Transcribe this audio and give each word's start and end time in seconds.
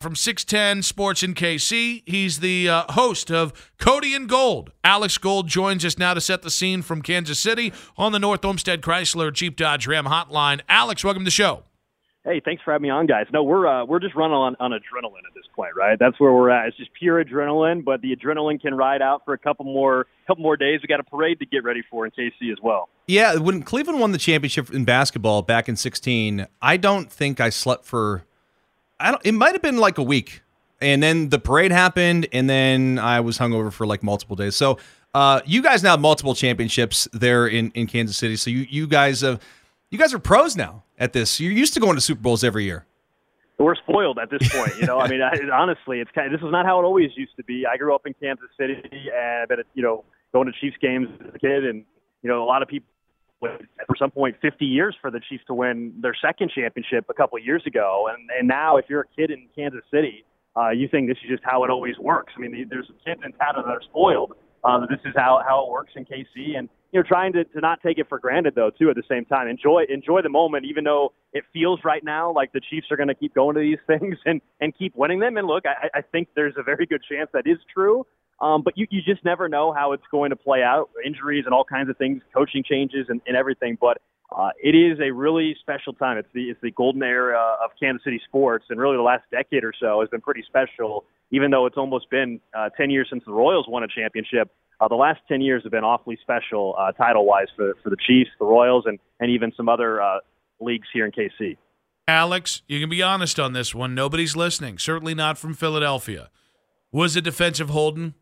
from 0.00 0.14
610 0.14 0.82
Sports 0.82 1.24
in 1.24 1.34
KC. 1.34 2.04
He's 2.06 2.38
the 2.38 2.68
uh, 2.68 2.92
host 2.92 3.32
of 3.32 3.72
Cody 3.78 4.14
and 4.14 4.28
Gold. 4.28 4.70
Alex 4.84 5.18
Gold 5.18 5.48
joins 5.48 5.84
us 5.84 5.98
now 5.98 6.14
to 6.14 6.20
set 6.20 6.42
the 6.42 6.52
scene 6.52 6.82
from 6.82 7.02
Kansas 7.02 7.40
City 7.40 7.72
on 7.96 8.12
the 8.12 8.20
North 8.20 8.44
Olmsted 8.44 8.80
Chrysler 8.80 9.32
Jeep 9.32 9.56
Dodge 9.56 9.88
Ram 9.88 10.04
hotline. 10.04 10.60
Alex, 10.68 11.02
welcome 11.02 11.22
to 11.22 11.24
the 11.24 11.32
show. 11.32 11.64
Hey, 12.24 12.40
thanks 12.44 12.62
for 12.62 12.72
having 12.72 12.84
me 12.84 12.90
on, 12.90 13.06
guys. 13.06 13.26
No, 13.32 13.42
we're 13.42 13.66
uh, 13.66 13.84
we're 13.86 14.00
just 14.00 14.14
running 14.14 14.36
on, 14.36 14.54
on 14.60 14.70
adrenaline 14.70 15.26
at 15.26 15.34
this 15.34 15.46
point, 15.56 15.70
right? 15.74 15.98
That's 15.98 16.20
where 16.20 16.32
we're 16.32 16.50
at. 16.50 16.68
It's 16.68 16.76
just 16.76 16.90
pure 16.92 17.24
adrenaline, 17.24 17.84
but 17.84 18.00
the 18.00 18.14
adrenaline 18.14 18.60
can 18.60 18.74
ride 18.74 19.02
out 19.02 19.22
for 19.24 19.34
a 19.34 19.38
couple 19.38 19.64
more 19.64 20.06
couple 20.26 20.42
more 20.42 20.56
days. 20.56 20.80
We 20.82 20.88
got 20.88 21.00
a 21.00 21.04
parade 21.04 21.38
to 21.40 21.46
get 21.46 21.64
ready 21.64 21.82
for 21.90 22.04
in 22.04 22.12
KC 22.12 22.52
as 22.52 22.58
well. 22.62 22.88
Yeah, 23.06 23.36
when 23.36 23.62
Cleveland 23.62 23.98
won 23.98 24.12
the 24.12 24.18
championship 24.18 24.70
in 24.70 24.84
basketball 24.84 25.42
back 25.42 25.68
in 25.68 25.76
16, 25.76 26.46
I 26.60 26.76
don't 26.76 27.10
think 27.10 27.40
I 27.40 27.48
slept 27.48 27.86
for 27.86 28.24
I 29.00 29.10
don't. 29.10 29.24
It 29.24 29.32
might 29.32 29.52
have 29.52 29.62
been 29.62 29.78
like 29.78 29.98
a 29.98 30.02
week, 30.02 30.42
and 30.80 31.02
then 31.02 31.28
the 31.28 31.38
parade 31.38 31.72
happened, 31.72 32.26
and 32.32 32.48
then 32.48 32.98
I 32.98 33.20
was 33.20 33.38
hungover 33.38 33.72
for 33.72 33.86
like 33.86 34.02
multiple 34.02 34.36
days. 34.36 34.56
So, 34.56 34.78
uh, 35.14 35.40
you 35.44 35.62
guys 35.62 35.82
now 35.82 35.92
have 35.92 36.00
multiple 36.00 36.34
championships 36.34 37.08
there 37.12 37.46
in 37.46 37.70
in 37.72 37.86
Kansas 37.86 38.16
City. 38.16 38.36
So 38.36 38.50
you 38.50 38.66
you 38.68 38.86
guys 38.86 39.20
have 39.22 39.40
you 39.90 39.98
guys 39.98 40.12
are 40.12 40.18
pros 40.18 40.56
now 40.56 40.84
at 40.98 41.12
this. 41.12 41.40
You're 41.40 41.52
used 41.52 41.74
to 41.74 41.80
going 41.80 41.94
to 41.94 42.00
Super 42.00 42.20
Bowls 42.20 42.44
every 42.44 42.64
year. 42.64 42.84
We're 43.58 43.74
spoiled 43.74 44.18
at 44.20 44.30
this 44.30 44.48
point, 44.54 44.76
you 44.78 44.86
know. 44.86 45.00
I 45.00 45.08
mean, 45.10 45.20
I, 45.20 45.36
honestly, 45.52 45.98
it's 45.98 46.10
kind 46.12 46.32
of, 46.32 46.40
this 46.40 46.46
is 46.46 46.52
not 46.52 46.64
how 46.64 46.78
it 46.78 46.84
always 46.84 47.10
used 47.16 47.36
to 47.38 47.44
be. 47.44 47.66
I 47.66 47.76
grew 47.76 47.92
up 47.92 48.06
in 48.06 48.14
Kansas 48.14 48.46
City, 48.56 48.80
and 48.92 49.42
I've 49.42 49.48
been, 49.48 49.62
you 49.74 49.82
know, 49.82 50.04
going 50.32 50.46
to 50.46 50.52
Chiefs 50.60 50.76
games 50.80 51.08
as 51.26 51.34
a 51.34 51.38
kid, 51.38 51.64
and 51.64 51.84
you 52.22 52.30
know, 52.30 52.42
a 52.42 52.46
lot 52.46 52.62
of 52.62 52.68
people 52.68 52.88
for 53.40 53.96
some 53.98 54.10
point 54.10 54.36
50 54.42 54.64
years 54.64 54.96
for 55.00 55.10
the 55.10 55.20
Chiefs 55.28 55.44
to 55.46 55.54
win 55.54 55.94
their 56.00 56.14
second 56.20 56.50
championship 56.54 57.06
a 57.08 57.14
couple 57.14 57.38
of 57.38 57.44
years 57.44 57.62
ago, 57.66 58.08
and 58.12 58.28
and 58.38 58.48
now 58.48 58.76
if 58.76 58.86
you're 58.88 59.02
a 59.02 59.16
kid 59.16 59.30
in 59.30 59.48
Kansas 59.54 59.82
City, 59.92 60.24
uh, 60.56 60.70
you 60.70 60.88
think 60.88 61.08
this 61.08 61.18
is 61.24 61.30
just 61.30 61.42
how 61.44 61.64
it 61.64 61.70
always 61.70 61.98
works. 61.98 62.32
I 62.36 62.40
mean, 62.40 62.66
there's 62.68 62.90
kids 63.04 63.20
in 63.24 63.32
town 63.32 63.54
that 63.56 63.66
are 63.66 63.82
spoiled. 63.82 64.32
Uh, 64.64 64.80
this 64.90 64.98
is 65.04 65.14
how 65.16 65.40
how 65.46 65.64
it 65.64 65.70
works 65.70 65.92
in 65.94 66.04
KC, 66.04 66.58
and 66.58 66.68
you 66.92 67.00
know, 67.00 67.06
trying 67.06 67.32
to, 67.34 67.44
to 67.44 67.60
not 67.60 67.80
take 67.82 67.98
it 67.98 68.08
for 68.08 68.18
granted 68.18 68.54
though 68.54 68.70
too. 68.70 68.90
At 68.90 68.96
the 68.96 69.02
same 69.08 69.24
time, 69.24 69.46
enjoy 69.46 69.84
enjoy 69.88 70.22
the 70.22 70.30
moment, 70.30 70.64
even 70.64 70.84
though 70.84 71.12
it 71.32 71.44
feels 71.52 71.80
right 71.84 72.02
now 72.02 72.32
like 72.32 72.52
the 72.52 72.60
Chiefs 72.60 72.86
are 72.90 72.96
going 72.96 73.08
to 73.08 73.14
keep 73.14 73.34
going 73.34 73.54
to 73.54 73.60
these 73.60 73.78
things 73.86 74.16
and 74.24 74.40
and 74.60 74.76
keep 74.76 74.96
winning 74.96 75.20
them. 75.20 75.36
And 75.36 75.46
look, 75.46 75.64
I, 75.66 75.98
I 75.98 76.02
think 76.02 76.28
there's 76.34 76.54
a 76.56 76.62
very 76.62 76.86
good 76.86 77.02
chance 77.08 77.30
that 77.34 77.46
is 77.46 77.58
true. 77.72 78.04
Um, 78.40 78.62
but 78.62 78.78
you, 78.78 78.86
you 78.90 79.02
just 79.02 79.24
never 79.24 79.48
know 79.48 79.72
how 79.72 79.92
it's 79.92 80.04
going 80.10 80.30
to 80.30 80.36
play 80.36 80.62
out. 80.62 80.90
Injuries 81.04 81.44
and 81.44 81.54
all 81.54 81.64
kinds 81.64 81.90
of 81.90 81.96
things, 81.96 82.22
coaching 82.34 82.62
changes 82.62 83.06
and, 83.08 83.20
and 83.26 83.36
everything. 83.36 83.76
But 83.80 83.98
uh, 84.30 84.50
it 84.62 84.74
is 84.76 84.98
a 85.00 85.10
really 85.10 85.56
special 85.60 85.92
time. 85.92 86.18
It's 86.18 86.28
the 86.34 86.50
it's 86.50 86.60
the 86.60 86.70
golden 86.70 87.02
era 87.02 87.56
of 87.62 87.70
Kansas 87.80 88.04
City 88.04 88.20
sports, 88.28 88.66
and 88.68 88.78
really 88.78 88.96
the 88.96 89.02
last 89.02 89.24
decade 89.30 89.64
or 89.64 89.72
so 89.80 90.00
has 90.00 90.08
been 90.10 90.20
pretty 90.20 90.44
special. 90.46 91.04
Even 91.30 91.50
though 91.50 91.66
it's 91.66 91.76
almost 91.76 92.10
been 92.10 92.40
uh, 92.56 92.68
ten 92.76 92.90
years 92.90 93.08
since 93.10 93.24
the 93.24 93.32
Royals 93.32 93.66
won 93.68 93.82
a 93.82 93.88
championship, 93.88 94.50
uh, 94.80 94.88
the 94.88 94.94
last 94.94 95.20
ten 95.28 95.40
years 95.40 95.62
have 95.62 95.72
been 95.72 95.84
awfully 95.84 96.18
special 96.20 96.74
uh, 96.78 96.92
title 96.92 97.26
wise 97.26 97.48
for 97.56 97.74
for 97.82 97.90
the 97.90 97.96
Chiefs, 98.06 98.30
the 98.38 98.44
Royals, 98.44 98.84
and 98.86 98.98
and 99.18 99.30
even 99.30 99.50
some 99.56 99.68
other 99.68 100.00
uh, 100.00 100.18
leagues 100.60 100.88
here 100.92 101.06
in 101.06 101.12
KC. 101.12 101.56
Alex, 102.06 102.62
you 102.66 102.80
can 102.80 102.88
be 102.88 103.02
honest 103.02 103.40
on 103.40 103.54
this 103.54 103.74
one. 103.74 103.94
Nobody's 103.94 104.36
listening. 104.36 104.78
Certainly 104.78 105.14
not 105.14 105.38
from 105.38 105.54
Philadelphia. 105.54 106.30
Was 106.90 107.16
it 107.16 107.24
defensive 107.24 107.70
holding? 107.70 108.14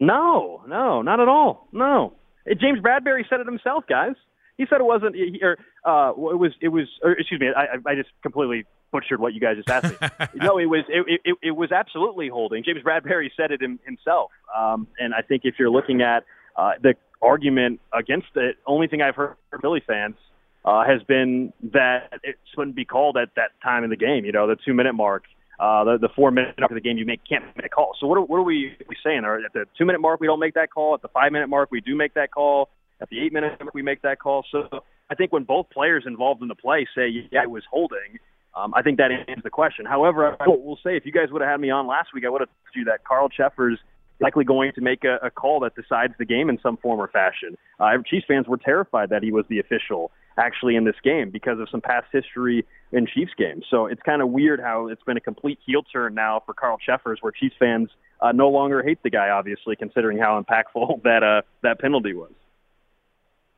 No, 0.00 0.62
no, 0.66 1.02
not 1.02 1.20
at 1.20 1.28
all. 1.28 1.68
No. 1.72 2.14
James 2.46 2.80
Bradberry 2.80 3.28
said 3.28 3.40
it 3.40 3.46
himself, 3.46 3.84
guys. 3.88 4.14
He 4.56 4.66
said 4.68 4.80
it 4.80 4.84
wasn't, 4.84 5.14
or 5.42 5.56
uh, 5.84 6.10
it 6.10 6.38
was, 6.38 6.52
it 6.60 6.68
was. 6.68 6.86
Or, 7.02 7.12
excuse 7.12 7.40
me, 7.40 7.48
I, 7.54 7.76
I 7.88 7.94
just 7.94 8.08
completely 8.22 8.64
butchered 8.90 9.20
what 9.20 9.34
you 9.34 9.40
guys 9.40 9.56
just 9.56 9.68
asked 9.68 10.00
me. 10.00 10.08
no, 10.34 10.58
it 10.58 10.66
was, 10.66 10.84
it, 10.88 11.20
it, 11.24 11.36
it 11.42 11.50
was 11.52 11.70
absolutely 11.70 12.28
holding. 12.28 12.64
James 12.64 12.80
Bradberry 12.82 13.30
said 13.36 13.52
it 13.52 13.60
himself, 13.60 14.30
um, 14.56 14.88
and 14.98 15.14
I 15.14 15.22
think 15.22 15.42
if 15.44 15.56
you're 15.58 15.70
looking 15.70 16.02
at 16.02 16.24
uh, 16.56 16.72
the 16.82 16.94
argument 17.22 17.80
against 17.96 18.28
it, 18.34 18.56
only 18.66 18.88
thing 18.88 19.00
I've 19.02 19.14
heard 19.14 19.36
from 19.50 19.60
Philly 19.60 19.82
fans 19.86 20.16
uh, 20.64 20.84
has 20.84 21.02
been 21.04 21.52
that 21.72 22.14
it 22.24 22.36
shouldn't 22.54 22.74
be 22.74 22.84
called 22.84 23.16
at 23.16 23.28
that 23.36 23.50
time 23.62 23.84
in 23.84 23.90
the 23.90 23.96
game. 23.96 24.24
You 24.24 24.32
know, 24.32 24.46
the 24.46 24.56
two 24.64 24.74
minute 24.74 24.94
mark 24.94 25.24
uh, 25.60 25.84
the, 25.84 25.98
the 26.00 26.08
four 26.14 26.30
minute 26.30 26.54
mark 26.58 26.70
of 26.70 26.74
the 26.74 26.80
game, 26.80 26.98
you 26.98 27.06
make 27.06 27.20
can't 27.28 27.44
make 27.56 27.66
a 27.66 27.68
call. 27.68 27.96
So 28.00 28.06
what 28.06 28.18
are, 28.18 28.22
what 28.22 28.36
are 28.36 28.42
we, 28.42 28.76
we 28.88 28.96
saying? 29.04 29.24
Are 29.24 29.44
at 29.44 29.52
the 29.52 29.64
two 29.76 29.84
minute 29.84 30.00
mark 30.00 30.20
we 30.20 30.26
don't 30.26 30.40
make 30.40 30.54
that 30.54 30.70
call. 30.70 30.94
At 30.94 31.02
the 31.02 31.08
five 31.08 31.32
minute 31.32 31.48
mark 31.48 31.70
we 31.70 31.80
do 31.80 31.96
make 31.96 32.14
that 32.14 32.30
call. 32.30 32.68
At 33.00 33.08
the 33.10 33.20
eight 33.20 33.32
minute 33.32 33.58
mark 33.60 33.74
we 33.74 33.82
make 33.82 34.02
that 34.02 34.20
call. 34.20 34.44
So 34.50 34.68
I 35.10 35.14
think 35.14 35.32
when 35.32 35.44
both 35.44 35.70
players 35.70 36.04
involved 36.06 36.42
in 36.42 36.48
the 36.48 36.54
play 36.54 36.86
say 36.94 37.08
yeah 37.32 37.42
it 37.42 37.50
was 37.50 37.64
holding, 37.70 38.18
um, 38.56 38.72
I 38.74 38.82
think 38.82 38.98
that 38.98 39.10
answers 39.10 39.42
the 39.42 39.50
question. 39.50 39.84
However, 39.84 40.36
I 40.40 40.48
will 40.48 40.78
say 40.84 40.96
if 40.96 41.04
you 41.04 41.12
guys 41.12 41.28
would 41.30 41.42
have 41.42 41.50
had 41.50 41.60
me 41.60 41.70
on 41.70 41.86
last 41.86 42.08
week, 42.14 42.24
I 42.24 42.28
would 42.28 42.40
have 42.40 42.48
told 42.48 42.74
you 42.74 42.84
that 42.84 43.04
Carl 43.04 43.28
Cheffers 43.28 43.78
likely 44.20 44.44
going 44.44 44.72
to 44.74 44.80
make 44.80 45.04
a, 45.04 45.18
a 45.26 45.30
call 45.30 45.60
that 45.60 45.74
decides 45.74 46.12
the 46.18 46.24
game 46.24 46.48
in 46.48 46.58
some 46.60 46.76
form 46.76 47.00
or 47.00 47.08
fashion. 47.08 47.56
Uh, 47.78 47.90
Chiefs 48.04 48.26
fans 48.26 48.46
were 48.48 48.56
terrified 48.56 49.10
that 49.10 49.22
he 49.22 49.30
was 49.30 49.44
the 49.48 49.60
official 49.60 50.10
actually 50.38 50.76
in 50.76 50.84
this 50.84 50.94
game 51.02 51.30
because 51.30 51.58
of 51.58 51.68
some 51.70 51.80
past 51.80 52.06
history 52.12 52.64
in 52.92 53.06
Chiefs 53.06 53.32
games. 53.36 53.64
So 53.70 53.86
it's 53.86 54.00
kind 54.02 54.22
of 54.22 54.30
weird 54.30 54.60
how 54.60 54.88
it's 54.88 55.02
been 55.02 55.16
a 55.16 55.20
complete 55.20 55.58
heel 55.66 55.82
turn 55.82 56.14
now 56.14 56.42
for 56.46 56.54
Carl 56.54 56.78
Cheffers, 56.78 57.18
where 57.20 57.32
Chiefs 57.32 57.56
fans 57.58 57.90
uh, 58.20 58.32
no 58.32 58.48
longer 58.48 58.82
hate 58.82 59.02
the 59.02 59.10
guy, 59.10 59.30
obviously, 59.30 59.76
considering 59.76 60.18
how 60.18 60.42
impactful 60.42 61.02
that 61.04 61.22
uh, 61.22 61.42
that 61.62 61.80
penalty 61.80 62.14
was. 62.14 62.32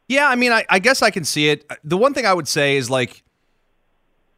Yeah, 0.09 0.29
I 0.29 0.35
mean, 0.35 0.51
I, 0.51 0.65
I, 0.69 0.81
guess 0.81 1.03
I 1.03 1.11
can 1.11 1.25
see 1.25 1.51
it. 1.51 1.71
The 1.85 1.97
one 1.97 2.15
thing 2.15 2.27
I 2.27 2.35
would 2.35 2.49
say 2.49 2.77
is 2.77 2.91
like 2.91 3.23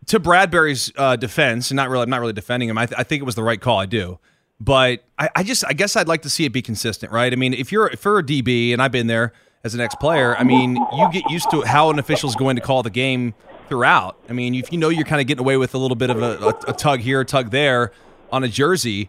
to 0.07 0.21
Bradberry's 0.21 0.93
uh, 0.97 1.17
defense, 1.17 1.71
and 1.71 1.77
not 1.77 1.89
really, 1.89 2.03
I'm 2.03 2.11
not 2.11 2.21
really 2.21 2.35
defending 2.35 2.69
him. 2.69 2.77
I, 2.77 2.85
th- 2.85 2.99
I 2.99 3.05
think 3.05 3.23
it 3.23 3.25
was 3.25 3.37
the 3.37 3.43
right 3.43 3.59
call. 3.59 3.79
I 3.79 3.87
do, 3.87 4.19
but 4.61 5.03
I, 5.19 5.31
I 5.37 5.43
just, 5.43 5.65
I 5.67 5.73
guess 5.73 5.97
I'd 5.97 6.09
like 6.09 6.23
to 6.23 6.31
see 6.31 6.45
it 6.45 6.53
be 6.53 6.61
consistent, 6.61 7.11
right? 7.11 7.33
I 7.33 7.37
mean, 7.37 7.55
if 7.55 7.73
you're 7.73 7.87
if 7.87 8.05
you're 8.05 8.19
a 8.19 8.23
DB, 8.23 8.75
and 8.75 8.83
I've 8.83 8.93
been 8.93 9.07
there 9.07 9.33
as 9.65 9.75
an 9.75 9.81
ex-player, 9.81 10.37
I 10.37 10.43
mean, 10.45 10.77
you 10.77 11.09
get 11.13 11.31
used 11.31 11.51
to 11.51 11.63
how 11.63 11.91
an 11.91 11.99
official 11.99 12.29
is 12.29 12.35
going 12.37 12.57
to 12.57 12.63
call 12.63 12.83
the 12.83 12.91
game 12.91 13.35
throughout. 13.69 14.17
I 14.29 14.33
mean, 14.33 14.55
if 14.55 14.73
you 14.73 14.79
know 14.79 14.89
you're 14.89 15.05
kind 15.05 15.21
of 15.21 15.27
getting 15.27 15.45
away 15.45 15.57
with 15.57 15.75
a 15.75 15.79
little 15.79 15.95
bit 15.95 16.11
of 16.11 16.21
a, 16.21 16.47
a, 16.47 16.71
a 16.71 16.73
tug 16.73 17.01
here, 17.01 17.21
a 17.21 17.25
tug 17.25 17.51
there 17.51 17.93
on 18.33 18.43
a 18.45 18.49
jersey, 18.49 19.09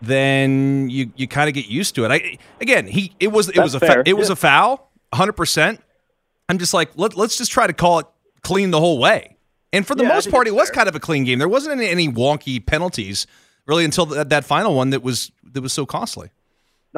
then 0.00 0.88
you 0.90 1.10
you 1.16 1.26
kind 1.26 1.48
of 1.48 1.54
get 1.54 1.66
used 1.66 1.94
to 1.96 2.04
it. 2.04 2.10
I 2.10 2.38
again, 2.60 2.86
he 2.86 3.12
it 3.18 3.28
was 3.28 3.48
it 3.48 3.56
That's 3.56 3.64
was 3.64 3.74
a 3.74 3.80
fair. 3.80 4.02
it 4.06 4.16
was 4.16 4.30
a 4.30 4.36
foul, 4.36 4.90
100. 5.10 5.32
percent 5.32 5.80
I'm 6.48 6.58
just 6.58 6.72
like 6.72 6.90
let 6.96 7.16
let's 7.16 7.36
just 7.36 7.50
try 7.50 7.66
to 7.66 7.72
call 7.72 7.98
it 8.00 8.06
clean 8.42 8.70
the 8.70 8.80
whole 8.80 8.98
way. 8.98 9.36
And 9.72 9.86
for 9.86 9.94
the 9.94 10.04
Yeah, 10.04 10.10
most 10.10 10.30
part, 10.30 10.46
it 10.46 10.54
was 10.54 10.68
fair. 10.68 10.76
kind 10.76 10.88
of 10.88 10.94
a 10.94 11.00
clean 11.00 11.24
game. 11.24 11.38
There 11.38 11.48
wasn't 11.48 11.78
any, 11.80 11.88
any 11.90 12.08
wonky 12.08 12.64
penalties 12.64 13.26
really 13.66 13.84
until 13.84 14.06
that, 14.06 14.30
that 14.30 14.44
final 14.44 14.74
one 14.74 14.90
that 14.90 15.02
was 15.02 15.30
that 15.52 15.60
was 15.60 15.72
so 15.72 15.84
costly. 15.84 16.30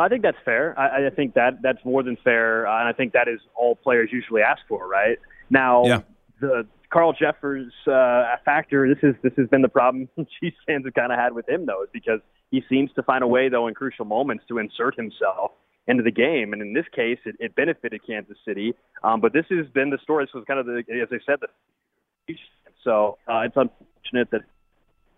No, 0.01 0.07
I 0.07 0.09
think 0.09 0.23
that's 0.23 0.39
fair. 0.47 0.75
I, 0.79 1.09
I 1.09 1.11
think 1.11 1.35
that 1.35 1.61
that's 1.63 1.85
more 1.85 2.03
than 2.03 2.17
fair, 2.25 2.67
uh, 2.67 2.81
and 2.81 2.89
I 2.89 2.93
think 2.95 3.13
that 3.13 3.29
is 3.29 3.39
all 3.55 3.77
players 3.77 4.09
usually 4.11 4.41
ask 4.41 4.63
for, 4.67 4.89
right? 4.89 5.19
Now, 5.51 5.85
Yeah. 5.85 6.01
the 6.41 6.67
Carl 6.89 7.13
Cheffers 7.13 7.71
uh, 7.87 8.37
factor. 8.43 8.89
This 8.89 9.03
is 9.03 9.15
this 9.23 9.35
has 9.37 9.47
been 9.49 9.61
the 9.61 9.69
problem 9.69 10.09
Chiefs 10.41 10.57
fans 10.67 10.87
have 10.87 10.95
kind 10.95 11.13
of 11.13 11.19
had 11.19 11.35
with 11.35 11.47
him, 11.47 11.67
though, 11.67 11.83
is 11.83 11.91
because 11.93 12.21
he 12.51 12.63
seems 12.67 12.91
to 12.95 13.03
find 13.03 13.23
a 13.23 13.27
way, 13.27 13.51
though, 13.51 13.67
in 13.69 13.75
crucial 13.75 14.07
moments 14.07 14.45
to 14.49 14.57
insert 14.57 14.97
himself 14.97 15.51
into 15.87 16.03
the 16.03 16.11
game, 16.11 16.55
and 16.55 16.63
in 16.63 16.73
this 16.73 16.87
case, 16.97 17.19
it, 17.27 17.37
it 17.39 17.55
benefited 17.55 18.01
Kansas 18.07 18.39
City. 18.47 18.73
Um, 19.05 19.21
but 19.21 19.35
this 19.35 19.45
has 19.51 19.67
been 19.75 19.91
the 19.91 19.99
story. 20.03 20.25
This 20.25 20.33
was 20.33 20.45
kind 20.47 20.61
of 20.61 20.65
the, 20.65 20.79
as 20.79 21.09
I 21.13 21.19
said, 21.27 21.41
the 21.43 22.35
so 22.83 23.19
uh, 23.29 23.41
it's 23.41 23.57
unfortunate 23.57 24.31
that 24.31 24.43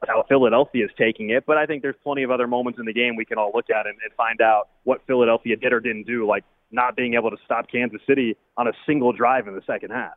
how 0.08 0.24
Philadelphia 0.28 0.84
is 0.84 0.90
taking 0.98 1.30
it, 1.30 1.44
but 1.46 1.56
I 1.58 1.66
think 1.66 1.82
there's 1.82 1.96
plenty 2.02 2.22
of 2.22 2.30
other 2.30 2.46
moments 2.46 2.78
in 2.78 2.84
the 2.86 2.92
game 2.92 3.16
we 3.16 3.24
can 3.24 3.38
all 3.38 3.52
look 3.54 3.70
at 3.70 3.86
and, 3.86 3.96
and 4.04 4.12
find 4.16 4.40
out 4.40 4.68
what 4.84 5.00
Philadelphia 5.06 5.56
did 5.56 5.72
or 5.72 5.80
didn't 5.80 6.06
do, 6.06 6.26
like 6.26 6.44
not 6.70 6.96
being 6.96 7.14
able 7.14 7.30
to 7.30 7.36
stop 7.44 7.70
Kansas 7.70 8.00
City 8.06 8.36
on 8.56 8.66
a 8.68 8.72
single 8.86 9.12
drive 9.12 9.46
in 9.48 9.54
the 9.54 9.62
second 9.66 9.90
half. 9.90 10.12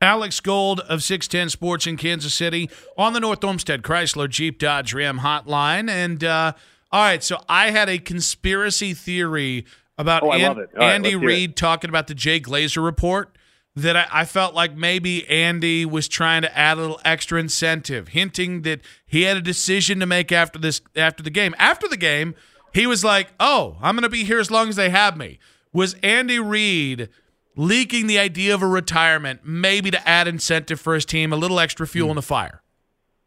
Alex 0.00 0.40
Gold 0.40 0.80
of 0.80 1.02
610 1.02 1.48
Sports 1.50 1.86
in 1.86 1.96
Kansas 1.96 2.34
City 2.34 2.68
on 2.98 3.12
the 3.12 3.20
North 3.20 3.44
Olmsted 3.44 3.82
Chrysler 3.82 4.28
Jeep 4.28 4.58
Dodge 4.58 4.92
Ram 4.92 5.20
hotline. 5.20 5.88
And 5.88 6.24
uh, 6.24 6.52
all 6.90 7.02
right, 7.04 7.22
so 7.22 7.38
I 7.48 7.70
had 7.70 7.88
a 7.88 7.98
conspiracy 7.98 8.94
theory 8.94 9.64
about 9.96 10.24
Oh, 10.24 10.32
An- 10.32 10.42
love 10.42 10.58
it. 10.58 10.70
All 10.74 10.80
right, 10.80 10.94
Andy 10.94 11.10
it. 11.12 11.16
Reid 11.16 11.56
talking 11.56 11.88
about 11.88 12.08
the 12.08 12.14
Jay 12.14 12.40
Glazer 12.40 12.84
report. 12.84 13.36
That 13.74 13.96
I, 13.96 14.06
I 14.12 14.24
felt 14.26 14.54
like 14.54 14.76
maybe 14.76 15.26
Andy 15.28 15.86
was 15.86 16.06
trying 16.06 16.42
to 16.42 16.58
add 16.58 16.76
a 16.76 16.80
little 16.82 17.00
extra 17.06 17.40
incentive, 17.40 18.08
hinting 18.08 18.62
that 18.62 18.80
he 19.06 19.22
had 19.22 19.38
a 19.38 19.40
decision 19.40 19.98
to 20.00 20.06
make 20.06 20.30
after 20.30 20.58
this 20.58 20.82
after 20.94 21.22
the 21.22 21.30
game. 21.30 21.54
After 21.58 21.88
the 21.88 21.96
game, 21.96 22.34
he 22.74 22.86
was 22.86 23.02
like, 23.02 23.32
"Oh, 23.40 23.78
I'm 23.80 23.94
going 23.94 24.02
to 24.02 24.10
be 24.10 24.24
here 24.24 24.40
as 24.40 24.50
long 24.50 24.68
as 24.68 24.76
they 24.76 24.90
have 24.90 25.16
me." 25.16 25.38
Was 25.72 25.94
Andy 26.02 26.38
Reid 26.38 27.08
leaking 27.56 28.06
the 28.06 28.18
idea 28.18 28.54
of 28.54 28.62
a 28.62 28.66
retirement, 28.66 29.40
maybe 29.44 29.90
to 29.90 30.08
add 30.08 30.28
incentive 30.28 30.80
for 30.80 30.94
his 30.94 31.04
team, 31.04 31.32
a 31.32 31.36
little 31.36 31.60
extra 31.60 31.86
fuel 31.86 32.10
in 32.10 32.16
the 32.16 32.22
fire. 32.22 32.62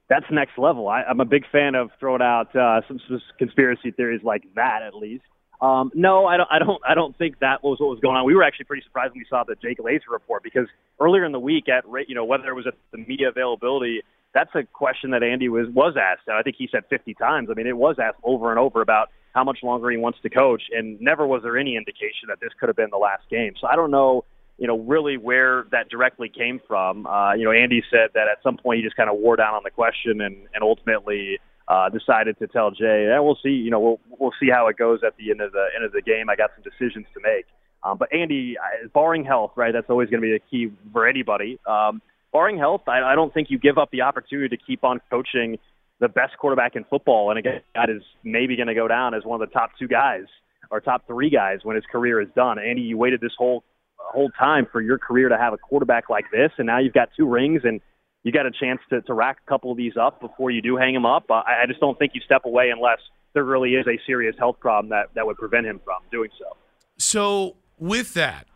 That's 0.10 0.26
next 0.30 0.58
level. 0.58 0.88
I, 0.88 1.02
I'm 1.04 1.20
a 1.20 1.26
big 1.26 1.44
fan 1.52 1.74
of 1.76 1.90
throwing 2.00 2.22
out 2.22 2.56
uh, 2.56 2.82
some, 2.88 3.00
some 3.08 3.22
conspiracy 3.40 3.92
theories 3.92 4.22
like 4.24 4.44
that, 4.56 4.82
at 4.84 4.94
least. 4.94 5.24
Um, 5.62 5.92
no, 5.94 6.26
I 6.26 6.38
don't. 6.38 6.50
I 6.52 6.60
don't. 6.60 6.82
I 6.88 6.96
don't 6.96 7.18
think 7.18 7.40
that 7.40 7.64
was 7.64 7.80
what 7.80 7.90
was 7.90 8.00
going 8.02 8.16
on. 8.16 8.26
We 8.26 8.36
were 8.36 8.44
actually 8.44 8.66
pretty 8.66 8.84
surprised 8.84 9.14
when 9.14 9.20
we 9.20 9.26
saw 9.30 9.44
the 9.44 9.56
Jay 9.56 9.76
Glazer 9.76 10.12
report 10.12 10.44
because 10.44 10.68
earlier 11.00 11.26
in 11.26 11.32
the 11.32 11.40
week, 11.40 11.70
at 11.70 11.86
you 12.08 12.16
know 12.16 12.26
whether 12.26 12.50
it 12.50 12.54
was 12.54 12.68
at 12.68 12.74
the 12.92 12.98
media 12.98 13.30
availability 13.30 14.02
that's 14.36 14.54
a 14.54 14.64
question 14.74 15.12
that 15.12 15.24
Andy 15.24 15.48
was 15.48 15.68
was 15.74 15.96
asked. 15.98 16.28
I 16.28 16.44
think 16.44 16.58
he 16.60 16.68
said 16.70 16.84
50 16.90 17.14
times. 17.16 17.48
I 17.50 17.54
mean, 17.54 17.68
it 17.68 17.78
was 17.78 17.96
asked 18.04 18.20
over 18.24 18.52
and 18.52 18.60
over 18.60 18.82
about 18.82 19.08
how 19.34 19.46
much 19.46 19.60
longer 19.64 19.90
he 19.90 19.98
wants 19.98 20.20
to 20.24 20.30
coach, 20.30 20.64
and 20.72 21.00
never 21.00 21.26
was 21.26 21.42
there 21.42 21.58
any 21.58 21.78
indication 21.78 22.28
that 22.28 22.40
this 22.42 22.52
could 22.60 22.68
have 22.68 22.76
been 22.76 22.90
the 22.92 22.98
last 22.98 23.24
game. 23.30 23.54
So 23.60 23.68
I 23.68 23.76
don't 23.76 23.92
know, 23.92 24.26
you 24.58 24.68
know, 24.68 24.78
really 24.78 25.18
where 25.18 25.66
that 25.72 25.90
directly 25.90 26.30
came 26.30 26.60
from. 26.68 27.08
Uh, 27.08 27.34
you 27.34 27.46
know, 27.46 27.52
Andy 27.52 27.82
said 27.90 28.12
that 28.14 28.28
at 28.28 28.44
some 28.44 28.58
point 28.58 28.78
he 28.78 28.84
just 28.84 28.98
kind 28.98 29.10
of 29.10 29.18
wore 29.18 29.38
down 29.38 29.54
on 29.54 29.62
the 29.64 29.72
question, 29.72 30.20
and 30.20 30.36
and 30.54 30.62
ultimately 30.62 31.40
uh, 31.68 31.90
decided 31.90 32.38
to 32.40 32.48
tell 32.48 32.72
Jay, 32.72 33.08
yeah, 33.10 33.20
we'll 33.20 33.40
see. 33.42 33.50
You 33.50 33.72
know, 33.72 33.80
we'll 33.80 34.00
we'll 34.20 34.34
see 34.40 34.50
how 34.50 34.68
it 34.68 34.78
goes 34.78 35.00
at 35.06 35.18
the 35.18 35.32
end 35.32 35.42
of 35.42 35.52
the 35.52 35.66
end 35.76 35.84
of 35.84 35.92
the 35.92 36.02
game. 36.02 36.30
I 36.30 36.36
got 36.36 36.52
some 36.56 36.64
decisions 36.64 37.06
to 37.14 37.20
make. 37.24 37.46
Um, 37.84 37.98
but 37.98 38.12
Andy, 38.14 38.58
barring 38.94 39.24
health, 39.24 39.52
right? 39.56 39.72
That's 39.72 39.90
always 39.90 40.10
going 40.10 40.22
to 40.22 40.26
be 40.26 40.32
the 40.32 40.42
key 40.50 40.76
for 40.92 41.08
anybody. 41.08 41.60
Um, 41.68 42.02
barring 42.34 42.58
health, 42.58 42.82
I, 42.88 43.02
I 43.02 43.16
don't 43.16 43.34
think 43.34 43.52
you 43.52 43.60
give 43.60 43.78
up 43.78 43.92
the 43.92 44.02
opportunity 44.02 44.56
to 44.56 44.64
keep 44.64 44.84
on 44.84 45.00
coaching 45.10 45.60
the 46.00 46.08
best 46.08 46.38
quarterback 46.38 46.76
in 46.76 46.84
football. 46.86 47.30
And 47.30 47.40
again, 47.40 47.62
that 47.76 47.90
is 47.90 48.02
maybe 48.24 48.56
going 48.56 48.68
to 48.68 48.76
go 48.76 48.88
down 48.88 49.14
as 49.14 49.24
one 49.24 49.42
of 49.42 49.48
the 49.48 49.54
top 49.54 49.72
two 49.80 49.88
guys 49.88 50.26
or 50.72 50.82
top 50.82 51.06
three 51.08 51.30
guys 51.30 51.60
when 51.64 51.76
his 51.76 51.86
career 51.92 52.20
is 52.20 52.28
done. 52.36 52.58
Andy, 52.60 52.82
you 52.82 52.98
waited 52.98 53.22
this 53.22 53.34
whole 53.38 53.64
whole 53.98 54.30
time 54.38 54.68
for 54.72 54.82
your 54.82 55.00
career 55.00 55.30
to 55.30 55.38
have 55.38 55.54
a 55.54 55.58
quarterback 55.58 56.10
like 56.10 56.26
this, 56.32 56.52
and 56.58 56.68
now 56.68 56.80
you've 56.80 56.94
got 56.94 57.10
two 57.18 57.28
rings 57.28 57.62
and 57.64 57.82
you 58.26 58.32
got 58.32 58.48
a 58.48 58.52
chance 58.52 58.82
to, 58.90 59.02
to 59.04 59.14
rack 59.14 59.38
a 59.46 59.50
couple 59.50 59.72
of 59.72 59.78
these 59.78 59.94
up 59.96 60.20
before 60.20 60.50
you 60.50 60.60
do 60.60 60.76
hang 60.76 60.96
them 60.96 61.06
up. 61.06 61.30
Uh, 61.30 61.36
I, 61.36 61.64
I 61.64 61.66
just 61.68 61.80
don't 61.80 61.98
think 61.98 62.14
you 62.16 62.22
step 62.26 62.42
away 62.46 62.72
unless 62.72 62.98
there 63.34 63.44
really 63.44 63.76
is 63.76 63.86
a 63.86 64.00
serious 64.08 64.36
health 64.40 64.60
problem 64.60 64.90
that, 64.90 65.14
that 65.14 65.28
would 65.28 65.38
prevent 65.38 65.68
him 65.68 65.80
from 65.86 66.02
doing 66.12 66.32
so. 66.40 66.58
So, 66.98 67.56
with 67.78 68.16
that, 68.16 68.48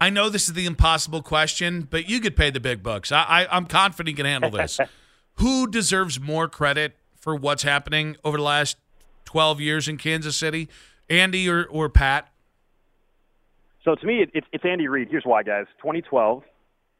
I 0.00 0.08
know 0.08 0.30
this 0.30 0.48
is 0.48 0.54
the 0.54 0.64
impossible 0.64 1.20
question, 1.20 1.82
but 1.82 2.08
you 2.08 2.18
get 2.18 2.34
paid 2.34 2.54
the 2.54 2.60
big 2.60 2.82
bucks. 2.82 3.12
I, 3.12 3.22
I, 3.22 3.56
I'm 3.56 3.66
confident 3.66 4.08
you 4.08 4.16
can 4.16 4.24
handle 4.24 4.50
this. 4.50 4.80
Who 5.34 5.66
deserves 5.66 6.18
more 6.18 6.48
credit 6.48 6.96
for 7.20 7.36
what's 7.36 7.64
happening 7.64 8.16
over 8.24 8.38
the 8.38 8.42
last 8.42 8.78
12 9.26 9.60
years 9.60 9.86
in 9.86 9.98
Kansas 9.98 10.34
City, 10.34 10.66
Andy 11.10 11.46
or, 11.46 11.66
or 11.66 11.90
Pat? 11.90 12.32
So 13.84 13.94
to 13.94 14.06
me, 14.06 14.22
it, 14.22 14.30
it's, 14.32 14.46
it's 14.50 14.64
Andy 14.64 14.88
Reid. 14.88 15.08
Here's 15.10 15.24
why, 15.24 15.42
guys. 15.42 15.66
2012, 15.82 16.42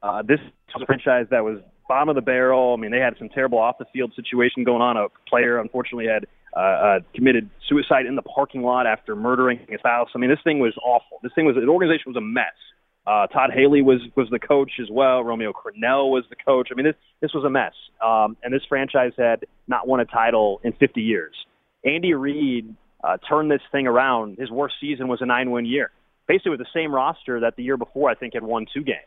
uh, 0.02 0.22
this 0.22 0.38
was 0.74 0.82
a 0.82 0.86
franchise 0.86 1.26
that 1.30 1.42
was 1.42 1.60
bottom 1.88 2.08
of 2.08 2.14
the 2.14 2.22
barrel. 2.22 2.74
I 2.76 2.80
mean, 2.80 2.90
they 2.90 2.98
had 2.98 3.14
some 3.18 3.28
terrible 3.28 3.58
off 3.58 3.78
the 3.78 3.86
field 3.92 4.12
situation 4.14 4.64
going 4.64 4.82
on. 4.82 4.96
A 4.96 5.08
player 5.28 5.58
unfortunately 5.58 6.06
had 6.06 6.26
uh, 6.56 6.60
uh, 6.60 7.00
committed 7.14 7.50
suicide 7.68 8.06
in 8.06 8.16
the 8.16 8.22
parking 8.22 8.62
lot 8.62 8.86
after 8.86 9.16
murdering 9.16 9.58
his 9.68 9.80
spouse. 9.80 10.08
I 10.14 10.18
mean, 10.18 10.30
this 10.30 10.38
thing 10.44 10.60
was 10.60 10.74
awful. 10.84 11.18
This 11.22 11.32
thing 11.34 11.46
was 11.46 11.56
the 11.56 11.66
organization 11.66 12.04
was 12.06 12.16
a 12.16 12.20
mess. 12.20 12.54
Uh, 13.06 13.26
Todd 13.26 13.50
Haley 13.54 13.80
was 13.80 14.00
was 14.16 14.28
the 14.30 14.38
coach 14.38 14.72
as 14.80 14.88
well. 14.90 15.24
Romeo 15.24 15.52
Crennel 15.52 16.10
was 16.10 16.24
the 16.28 16.36
coach. 16.36 16.68
I 16.70 16.74
mean, 16.74 16.84
this 16.84 16.96
this 17.20 17.32
was 17.32 17.44
a 17.44 17.50
mess. 17.50 17.72
Um, 18.04 18.36
and 18.42 18.52
this 18.52 18.62
franchise 18.68 19.12
had 19.16 19.46
not 19.66 19.88
won 19.88 20.00
a 20.00 20.04
title 20.04 20.60
in 20.62 20.72
50 20.74 21.00
years. 21.00 21.34
Andy 21.84 22.12
Reid 22.12 22.74
uh, 23.02 23.16
turned 23.28 23.50
this 23.50 23.62
thing 23.72 23.86
around. 23.86 24.36
His 24.38 24.50
worst 24.50 24.74
season 24.80 25.08
was 25.08 25.20
a 25.22 25.26
nine-win 25.26 25.64
year, 25.64 25.90
basically 26.26 26.50
with 26.50 26.60
the 26.60 26.66
same 26.74 26.94
roster 26.94 27.40
that 27.40 27.56
the 27.56 27.62
year 27.62 27.76
before 27.76 28.10
I 28.10 28.14
think 28.14 28.34
had 28.34 28.42
won 28.42 28.66
two 28.72 28.82
games. 28.82 28.98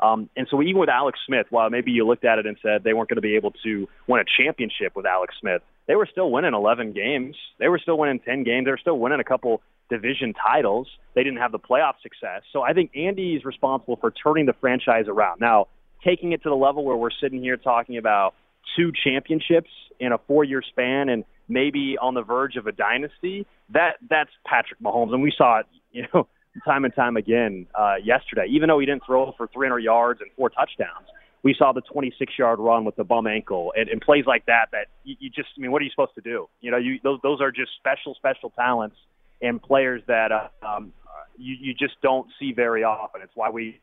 Um, 0.00 0.28
and 0.36 0.46
so 0.50 0.62
even 0.62 0.80
with 0.80 0.88
Alex 0.88 1.18
Smith, 1.26 1.46
while 1.50 1.70
maybe 1.70 1.92
you 1.92 2.06
looked 2.06 2.24
at 2.24 2.38
it 2.38 2.46
and 2.46 2.56
said 2.62 2.82
they 2.84 2.92
weren't 2.92 3.08
going 3.08 3.16
to 3.16 3.22
be 3.22 3.36
able 3.36 3.52
to 3.64 3.88
win 4.06 4.20
a 4.20 4.24
championship 4.42 4.96
with 4.96 5.06
Alex 5.06 5.34
Smith, 5.40 5.62
they 5.86 5.96
were 5.96 6.08
still 6.10 6.30
winning 6.30 6.54
11 6.54 6.92
games. 6.92 7.36
They 7.58 7.68
were 7.68 7.78
still 7.78 7.98
winning 7.98 8.20
10 8.20 8.44
games. 8.44 8.64
They 8.64 8.70
were 8.70 8.78
still 8.78 8.98
winning 8.98 9.20
a 9.20 9.24
couple 9.24 9.62
division 9.90 10.34
titles. 10.34 10.88
They 11.14 11.22
didn't 11.22 11.38
have 11.38 11.52
the 11.52 11.58
playoff 11.58 11.94
success. 12.02 12.42
So 12.52 12.62
I 12.62 12.72
think 12.72 12.90
Andy 12.96 13.34
is 13.34 13.44
responsible 13.44 13.96
for 13.96 14.10
turning 14.10 14.46
the 14.46 14.54
franchise 14.54 15.06
around. 15.08 15.40
Now, 15.40 15.68
taking 16.04 16.32
it 16.32 16.42
to 16.42 16.48
the 16.48 16.56
level 16.56 16.84
where 16.84 16.96
we're 16.96 17.10
sitting 17.22 17.40
here 17.40 17.56
talking 17.56 17.96
about 17.96 18.34
two 18.76 18.92
championships 19.04 19.70
in 20.00 20.12
a 20.12 20.18
four-year 20.26 20.62
span 20.62 21.08
and 21.08 21.24
maybe 21.48 21.96
on 22.00 22.14
the 22.14 22.22
verge 22.22 22.56
of 22.56 22.66
a 22.66 22.72
dynasty, 22.72 23.46
that 23.70 23.96
that's 24.08 24.30
Patrick 24.46 24.80
Mahomes, 24.80 25.12
and 25.12 25.22
we 25.22 25.32
saw 25.36 25.60
it, 25.60 25.66
you 25.92 26.06
know, 26.12 26.26
time 26.62 26.84
and 26.84 26.94
time 26.94 27.16
again 27.16 27.66
uh, 27.74 27.94
yesterday. 28.02 28.46
Even 28.50 28.68
though 28.68 28.78
he 28.78 28.86
didn't 28.86 29.04
throw 29.04 29.32
for 29.36 29.48
300 29.48 29.80
yards 29.80 30.20
and 30.20 30.30
four 30.36 30.50
touchdowns, 30.50 31.08
we 31.42 31.54
saw 31.58 31.72
the 31.72 31.82
26-yard 31.82 32.58
run 32.58 32.84
with 32.84 32.96
the 32.96 33.04
bum 33.04 33.26
ankle 33.26 33.72
and, 33.76 33.88
and 33.88 34.00
plays 34.00 34.24
like 34.26 34.46
that. 34.46 34.68
That 34.72 34.86
you, 35.02 35.16
you 35.18 35.30
just, 35.30 35.48
I 35.56 35.60
mean, 35.60 35.72
what 35.72 35.82
are 35.82 35.84
you 35.84 35.90
supposed 35.90 36.14
to 36.14 36.20
do? 36.20 36.48
You 36.60 36.70
know, 36.70 36.78
you 36.78 36.98
those 37.02 37.20
those 37.22 37.40
are 37.40 37.50
just 37.50 37.72
special, 37.78 38.14
special 38.14 38.50
talents 38.50 38.96
and 39.42 39.60
players 39.60 40.02
that 40.06 40.32
uh, 40.32 40.48
um, 40.66 40.92
you 41.36 41.54
you 41.60 41.74
just 41.74 42.00
don't 42.02 42.28
see 42.38 42.52
very 42.52 42.84
often. 42.84 43.20
It's 43.22 43.34
why 43.34 43.50
we 43.50 43.80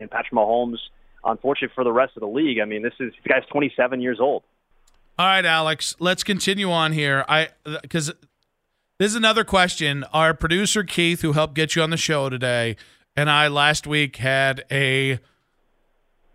and 0.00 0.10
Patrick 0.10 0.32
Mahomes, 0.32 0.78
unfortunately 1.24 1.74
for 1.74 1.84
the 1.84 1.92
rest 1.92 2.12
of 2.16 2.20
the 2.20 2.28
league. 2.28 2.58
I 2.60 2.64
mean, 2.64 2.82
this 2.82 2.94
is 3.00 3.12
the 3.22 3.28
guy's 3.28 3.46
27 3.50 4.00
years 4.00 4.18
old. 4.20 4.42
All 5.18 5.26
right, 5.26 5.44
Alex, 5.44 5.96
let's 5.98 6.22
continue 6.22 6.70
on 6.70 6.92
here. 6.92 7.24
I 7.28 7.48
because 7.82 8.12
this 8.98 9.12
is 9.12 9.14
another 9.14 9.44
question. 9.44 10.04
Our 10.12 10.34
producer 10.34 10.82
Keith, 10.82 11.22
who 11.22 11.32
helped 11.32 11.54
get 11.54 11.76
you 11.76 11.82
on 11.82 11.90
the 11.90 11.96
show 11.96 12.28
today, 12.28 12.76
and 13.16 13.30
I 13.30 13.46
last 13.46 13.86
week 13.86 14.16
had 14.16 14.64
a 14.70 15.20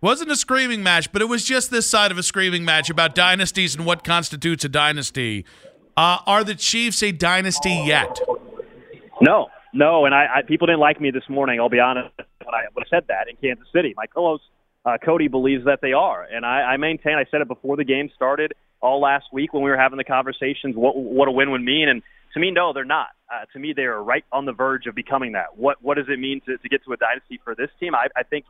wasn't 0.02 0.32
a 0.32 0.36
screaming 0.36 0.82
match, 0.84 1.12
but 1.12 1.22
it 1.22 1.26
was 1.26 1.46
just 1.46 1.72
this 1.72 1.90
side 1.90 2.12
of 2.12 2.18
a 2.18 2.24
screaming 2.24 2.66
match 2.66 2.90
about 2.90 3.16
dynasties 3.16 3.76
and 3.76 3.86
what 3.86 4.04
constitutes 4.04 4.66
a 4.66 4.70
dynasty. 4.70 5.46
Uh, 5.96 6.20
are 6.26 6.44
the 6.44 6.56
Chiefs 6.56 7.04
a 7.04 7.12
dynasty 7.12 7.84
yet? 7.86 8.20
No, 9.22 9.48
no, 9.74 10.06
and 10.06 10.16
I, 10.16 10.28
I 10.38 10.42
people 10.42 10.68
didn't 10.68 10.80
like 10.80 11.00
me 11.02 11.12
this 11.12 11.28
morning. 11.30 11.60
I'll 11.60 11.70
be 11.70 11.80
honest 11.80 12.10
when 12.18 12.54
I, 12.54 12.64
when 12.74 12.86
I 12.86 12.90
said 12.90 13.06
that 13.08 13.28
in 13.30 13.36
Kansas 13.38 13.68
City. 13.74 13.94
My 13.98 14.08
co-host 14.08 14.44
uh, 14.86 14.98
Cody 15.04 15.28
believes 15.28 15.66
that 15.66 15.80
they 15.82 15.94
are, 15.94 16.24
and 16.24 16.46
I, 16.46 16.62
I 16.62 16.78
maintain. 16.78 17.16
I 17.16 17.26
said 17.30 17.42
it 17.42 17.48
before 17.48 17.76
the 17.76 17.86
game 17.86 18.10
started 18.16 18.54
all 18.82 19.02
last 19.02 19.26
week 19.32 19.54
when 19.54 19.64
we 19.64 19.70
were 19.70 19.78
having 19.78 19.98
the 19.98 20.04
conversations. 20.04 20.76
What 20.76 20.96
what 20.96 21.28
a 21.28 21.32
win 21.32 21.52
would 21.52 21.62
mean, 21.62 21.90
and 21.90 22.02
to 22.34 22.40
me, 22.40 22.52
no, 22.52 22.74
they're 22.74 22.86
not. 22.86 23.10
Uh, 23.32 23.46
to 23.54 23.60
me, 23.60 23.74
they 23.76 23.84
are 23.84 24.02
right 24.04 24.26
on 24.32 24.46
the 24.46 24.54
verge 24.54 24.86
of 24.88 24.96
becoming 24.96 25.34
that. 25.34 25.58
What 25.58 25.78
what 25.82 25.98
does 25.98 26.08
it 26.10 26.20
mean 26.20 26.42
to, 26.46 26.58
to 26.58 26.70
get 26.70 26.84
to 26.86 26.94
a 26.94 26.98
dynasty 26.98 27.40
for 27.44 27.56
this 27.56 27.70
team? 27.80 27.96
I, 27.96 28.08
I 28.16 28.24
think 28.24 28.46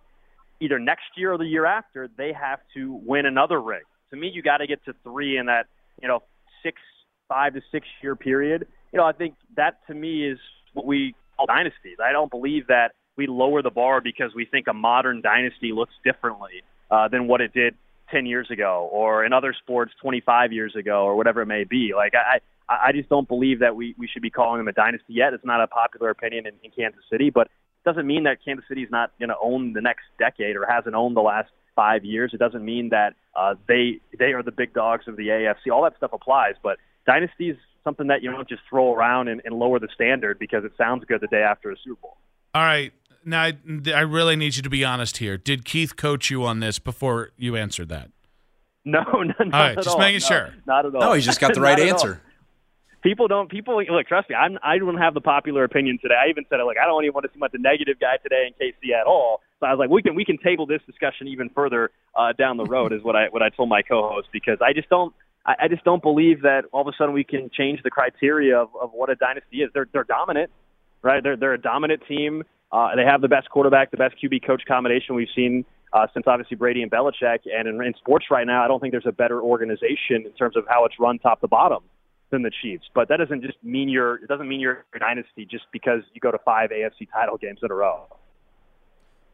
either 0.60 0.80
next 0.80 1.04
year 1.16 1.34
or 1.34 1.38
the 1.38 1.46
year 1.46 1.66
after, 1.66 2.10
they 2.18 2.34
have 2.34 2.60
to 2.76 3.00
win 3.06 3.26
another 3.26 3.62
ring. 3.62 3.82
To 4.12 4.16
me, 4.16 4.30
you 4.34 4.42
got 4.42 4.58
to 4.58 4.68
get 4.68 4.84
to 4.86 4.94
three 5.04 5.38
in 5.38 5.48
that 5.48 5.68
you 6.02 6.08
know 6.08 6.24
six 6.64 6.80
five 7.28 7.54
to 7.54 7.62
six 7.72 7.88
year 8.02 8.16
period. 8.16 8.68
You 8.92 8.98
know, 9.00 9.06
I 9.06 9.12
think 9.12 9.36
that 9.56 9.86
to 9.88 9.94
me 9.94 10.28
is 10.28 10.40
what 10.74 10.86
we 10.86 11.16
call 11.36 11.46
dynasties. 11.46 11.98
I 12.04 12.12
don't 12.12 12.32
believe 12.32 12.68
that 12.68 12.94
we 13.18 13.28
lower 13.28 13.62
the 13.62 13.70
bar 13.70 14.02
because 14.02 14.32
we 14.36 14.46
think 14.46 14.68
a 14.68 14.74
modern 14.74 15.22
dynasty 15.22 15.72
looks 15.72 15.94
differently 16.04 16.64
uh, 16.90 17.08
than 17.10 17.28
what 17.28 17.42
it 17.42 17.54
did 17.54 17.76
10 18.14 18.26
years 18.26 18.50
ago 18.52 18.88
or 18.92 19.26
in 19.26 19.34
other 19.34 19.54
sports 19.54 19.92
25 20.02 20.54
years 20.54 20.76
ago 20.76 21.04
or 21.04 21.16
whatever 21.16 21.42
it 21.42 21.48
may 21.48 21.64
be. 21.64 21.94
Like 21.96 22.14
I, 22.16 22.40
I 22.70 22.92
just 22.94 23.10
don't 23.10 23.28
believe 23.28 23.60
that 23.60 23.76
we, 23.76 23.96
we 23.98 24.08
should 24.08 24.22
be 24.22 24.30
calling 24.30 24.60
them 24.60 24.68
a 24.68 24.72
dynasty 24.72 25.14
yet. 25.14 25.34
It's 25.34 25.46
not 25.46 25.62
a 25.62 25.68
popular 25.68 26.10
opinion 26.10 26.46
in, 26.46 26.54
in 26.64 26.72
Kansas 26.72 27.04
City, 27.12 27.30
but 27.30 27.48
it 27.48 27.90
doesn't 27.90 28.08
mean 28.08 28.24
that 28.24 28.38
Kansas 28.46 28.66
City 28.68 28.84
is 28.84 28.92
not 28.92 29.12
going 29.20 29.30
to 29.30 29.36
own 29.42 29.74
the 29.74 29.82
next 29.82 30.04
decade 30.20 30.56
or 30.56 30.66
hasn't 30.70 30.96
owned 30.96 31.18
the 31.18 31.22
last 31.22 31.50
five 31.76 32.06
years. 32.06 32.32
It 32.34 32.38
doesn't 32.38 32.64
mean 32.64 32.90
that 32.90 33.16
uh, 33.36 33.56
they 33.68 34.00
they 34.18 34.34
are 34.34 34.44
the 34.44 34.52
big 34.52 34.74
dogs 34.74 35.08
of 35.08 35.18
the 35.18 35.28
AFC. 35.28 35.74
All 35.74 35.84
that 35.84 35.98
stuff 35.98 36.12
applies, 36.14 36.54
but 36.62 36.78
dynasty 37.06 37.50
is 37.50 37.58
something 37.84 38.08
that 38.08 38.24
you 38.24 38.32
don't 38.32 38.48
just 38.48 38.62
throw 38.70 38.94
around 38.94 39.28
and, 39.28 39.42
and 39.44 39.56
lower 39.56 39.80
the 39.80 39.90
standard 39.94 40.40
because 40.40 40.64
it 40.64 40.72
sounds 40.78 41.04
good 41.06 41.20
the 41.20 41.28
day 41.28 41.42
after 41.42 41.72
a 41.72 41.76
Super 41.84 42.00
Bowl. 42.02 42.18
All 42.56 42.62
right. 42.62 42.94
Now, 43.26 43.44
I, 43.44 43.54
I 43.94 44.02
really 44.02 44.36
need 44.36 44.56
you 44.56 44.64
to 44.64 44.70
be 44.70 44.84
honest 44.84 45.18
here. 45.18 45.38
Did 45.38 45.66
Keith 45.66 45.96
coach 45.96 46.30
you 46.30 46.44
on 46.46 46.60
this 46.60 46.80
before 46.80 47.32
you 47.38 47.56
answered 47.56 47.90
that? 47.90 48.12
No, 48.86 49.02
no, 49.14 49.24
not 49.24 49.40
all 49.42 49.50
right, 49.50 49.78
at 49.78 49.84
just 49.84 49.96
all. 49.96 50.00
making 50.00 50.22
no, 50.22 50.28
sure. 50.28 50.54
Not 50.66 50.86
at 50.86 50.96
all. 50.96 51.02
No, 51.02 51.14
he 51.14 51.22
just 51.22 51.40
got 51.40 51.54
the 51.54 51.62
right 51.62 51.78
Not 51.78 51.88
at 51.88 51.88
all. 51.88 51.94
answer. 51.94 52.22
People 53.02 53.28
don't. 53.28 53.50
People 53.50 53.84
look. 53.84 54.08
Trust 54.08 54.30
me. 54.30 54.36
I'm. 54.36 54.58
I 54.64 54.78
don't 54.78 54.98
have 54.98 55.14
the 55.14 55.22
popular 55.22 55.66
opinion 55.66 56.00
today. 56.02 56.16
I 56.16 56.30
even 56.30 56.46
said 56.50 56.62
it. 56.62 56.64
Like 56.64 56.78
I 56.82 56.86
don't 56.86 57.04
even 57.04 57.14
want 57.14 57.26
to 57.26 57.34
seem 57.34 57.42
like 57.42 57.52
the 57.52 57.58
negative 57.58 58.00
guy 58.00 58.16
today 58.24 58.48
in 58.48 58.54
KC 58.54 58.94
at 58.98 59.06
all. 59.06 59.42
So 59.60 59.66
I 59.66 59.72
was 59.72 59.80
like, 59.80 59.90
we 59.90 60.02
can 60.02 60.16
we 60.16 60.24
can 60.24 60.38
table 60.38 60.66
this 60.66 60.82
discussion 60.86 61.28
even 61.28 61.50
further 61.50 61.92
uh, 62.16 62.32
down 62.32 62.56
the 62.56 62.64
road. 62.64 62.94
Is 62.94 63.04
what 63.04 63.18
I 63.18 63.28
what 63.28 63.42
I 63.42 63.50
told 63.50 63.68
my 63.68 63.82
co-host 63.82 64.30
because 64.32 64.60
I 64.62 64.72
just 64.72 64.88
don't. 64.90 65.14
I, 65.46 65.56
I 65.64 65.68
just 65.68 65.84
don't 65.84 66.02
believe 66.02 66.44
that 66.44 66.64
all 66.72 66.82
of 66.82 66.88
a 66.88 66.96
sudden 66.98 67.14
we 67.14 67.26
can 67.26 67.50
change 67.54 67.84
the 67.84 67.90
criteria 67.90 68.58
of, 68.58 68.70
of 68.82 68.92
what 68.94 69.10
a 69.10 69.16
dynasty 69.16 69.64
is. 69.64 69.70
They're 69.74 69.88
they're 69.92 70.06
dominant, 70.06 70.50
right? 71.02 71.22
They're 71.22 71.36
they're 71.36 71.54
a 71.54 71.62
dominant 71.62 72.04
team. 72.08 72.44
Uh, 72.74 72.96
they 72.96 73.06
have 73.06 73.22
the 73.22 73.28
best 73.28 73.50
quarterback, 73.52 73.92
the 73.92 73.98
best 73.98 74.16
QB 74.22 74.46
coach 74.46 74.64
combination 74.68 75.14
we've 75.14 75.28
seen 75.36 75.64
uh, 75.94 76.08
since 76.12 76.26
obviously 76.26 76.58
Brady 76.58 76.82
and 76.82 76.92
Belichick. 76.92 77.42
And 77.46 77.68
in, 77.68 77.82
in 77.84 77.94
sports 78.00 78.26
right 78.32 78.48
now, 78.48 78.66
I 78.66 78.68
don't 78.68 78.80
think 78.80 78.92
there's 78.92 79.06
a 79.06 79.12
better 79.12 79.42
organization 79.42 80.26
in 80.26 80.32
terms 80.38 80.58
of 80.58 80.66
how 80.68 80.84
it's 80.86 80.96
run 81.00 81.20
top 81.20 81.40
to 81.42 81.48
bottom 81.48 81.84
than 82.32 82.42
the 82.42 82.52
Chiefs. 82.64 82.86
But 82.96 83.10
that 83.10 83.18
doesn't 83.18 83.44
just 83.44 83.64
mean 83.64 83.90
you're 83.90 84.16
it 84.16 84.28
doesn't 84.28 84.48
mean 84.50 84.60
you're 84.60 84.86
a 84.96 85.00
dynasty 85.00 85.46
just 85.46 85.66
because 85.72 86.02
you 86.14 86.20
go 86.20 86.32
to 86.32 86.40
five 86.40 86.72
AFC 86.72 87.08
title 87.14 87.38
games 87.38 87.60
in 87.62 87.70
a 87.70 87.76
row. 87.76 88.08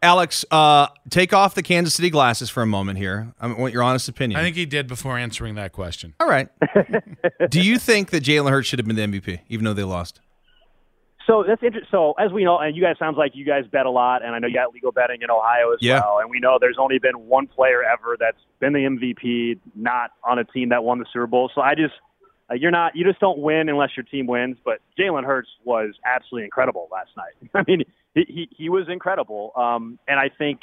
Alex, 0.01 0.45
uh, 0.51 0.87
take 1.09 1.33
off 1.33 1.55
the 1.55 1.63
Kansas 1.63 1.93
City 1.93 2.09
glasses 2.09 2.49
for 2.49 2.61
a 2.61 2.65
moment 2.65 2.97
here. 2.97 3.33
I 3.39 3.47
want 3.47 3.73
your 3.73 3.83
honest 3.83 4.07
opinion. 4.07 4.39
I 4.39 4.43
think 4.43 4.55
he 4.55 4.65
did 4.65 4.87
before 4.87 5.17
answering 5.17 5.55
that 5.55 5.73
question. 5.73 6.13
All 6.21 6.27
right. 6.27 6.47
Do 7.49 7.61
you 7.61 7.77
think 7.77 8.11
that 8.11 8.23
Jalen 8.23 8.49
Hurts 8.49 8.67
should 8.67 8.79
have 8.79 8.87
been 8.87 8.95
the 8.95 9.19
MVP, 9.19 9.41
even 9.49 9.65
though 9.65 9.73
they 9.73 9.83
lost? 9.83 10.21
So 11.29 11.43
that's 11.47 11.61
interesting. 11.61 11.87
So 11.91 12.13
as 12.13 12.31
we 12.31 12.43
know, 12.43 12.57
and 12.57 12.75
you 12.75 12.81
guys 12.81 12.95
sounds 12.97 13.15
like 13.15 13.33
you 13.35 13.45
guys 13.45 13.65
bet 13.71 13.85
a 13.85 13.91
lot, 13.91 14.25
and 14.25 14.33
I 14.33 14.39
know 14.39 14.47
you 14.47 14.55
got 14.55 14.73
legal 14.73 14.91
betting 14.91 15.21
in 15.21 15.29
Ohio 15.29 15.71
as 15.73 15.79
Yeah. 15.79 15.99
well. 15.99 16.19
And 16.19 16.29
we 16.31 16.39
know 16.39 16.57
there's 16.59 16.79
only 16.79 16.97
been 16.97 17.27
one 17.27 17.45
player 17.45 17.83
ever 17.83 18.17
that's 18.19 18.39
been 18.59 18.73
the 18.73 18.83
MVP, 18.85 19.59
not 19.75 20.11
on 20.23 20.39
a 20.39 20.43
team 20.43 20.69
that 20.69 20.83
won 20.83 20.97
the 20.97 21.05
Super 21.13 21.27
Bowl. 21.27 21.51
So 21.53 21.61
I 21.61 21.75
just, 21.75 21.93
uh, 22.49 22.55
you're 22.55 22.71
not, 22.71 22.95
you 22.95 23.05
just 23.05 23.19
don't 23.19 23.37
win 23.37 23.69
unless 23.69 23.91
your 23.95 24.05
team 24.05 24.25
wins. 24.25 24.57
But 24.65 24.79
Jalen 24.97 25.23
Hurts 25.23 25.49
was 25.63 25.93
absolutely 26.03 26.45
incredible 26.45 26.89
last 26.91 27.11
night. 27.15 27.33
I 27.53 27.63
mean, 27.69 27.83
he 28.15 28.25
he, 28.27 28.49
he 28.57 28.69
was 28.69 28.89
incredible. 28.89 29.51
Um, 29.55 29.99
and 30.07 30.19
I 30.19 30.29
think 30.35 30.61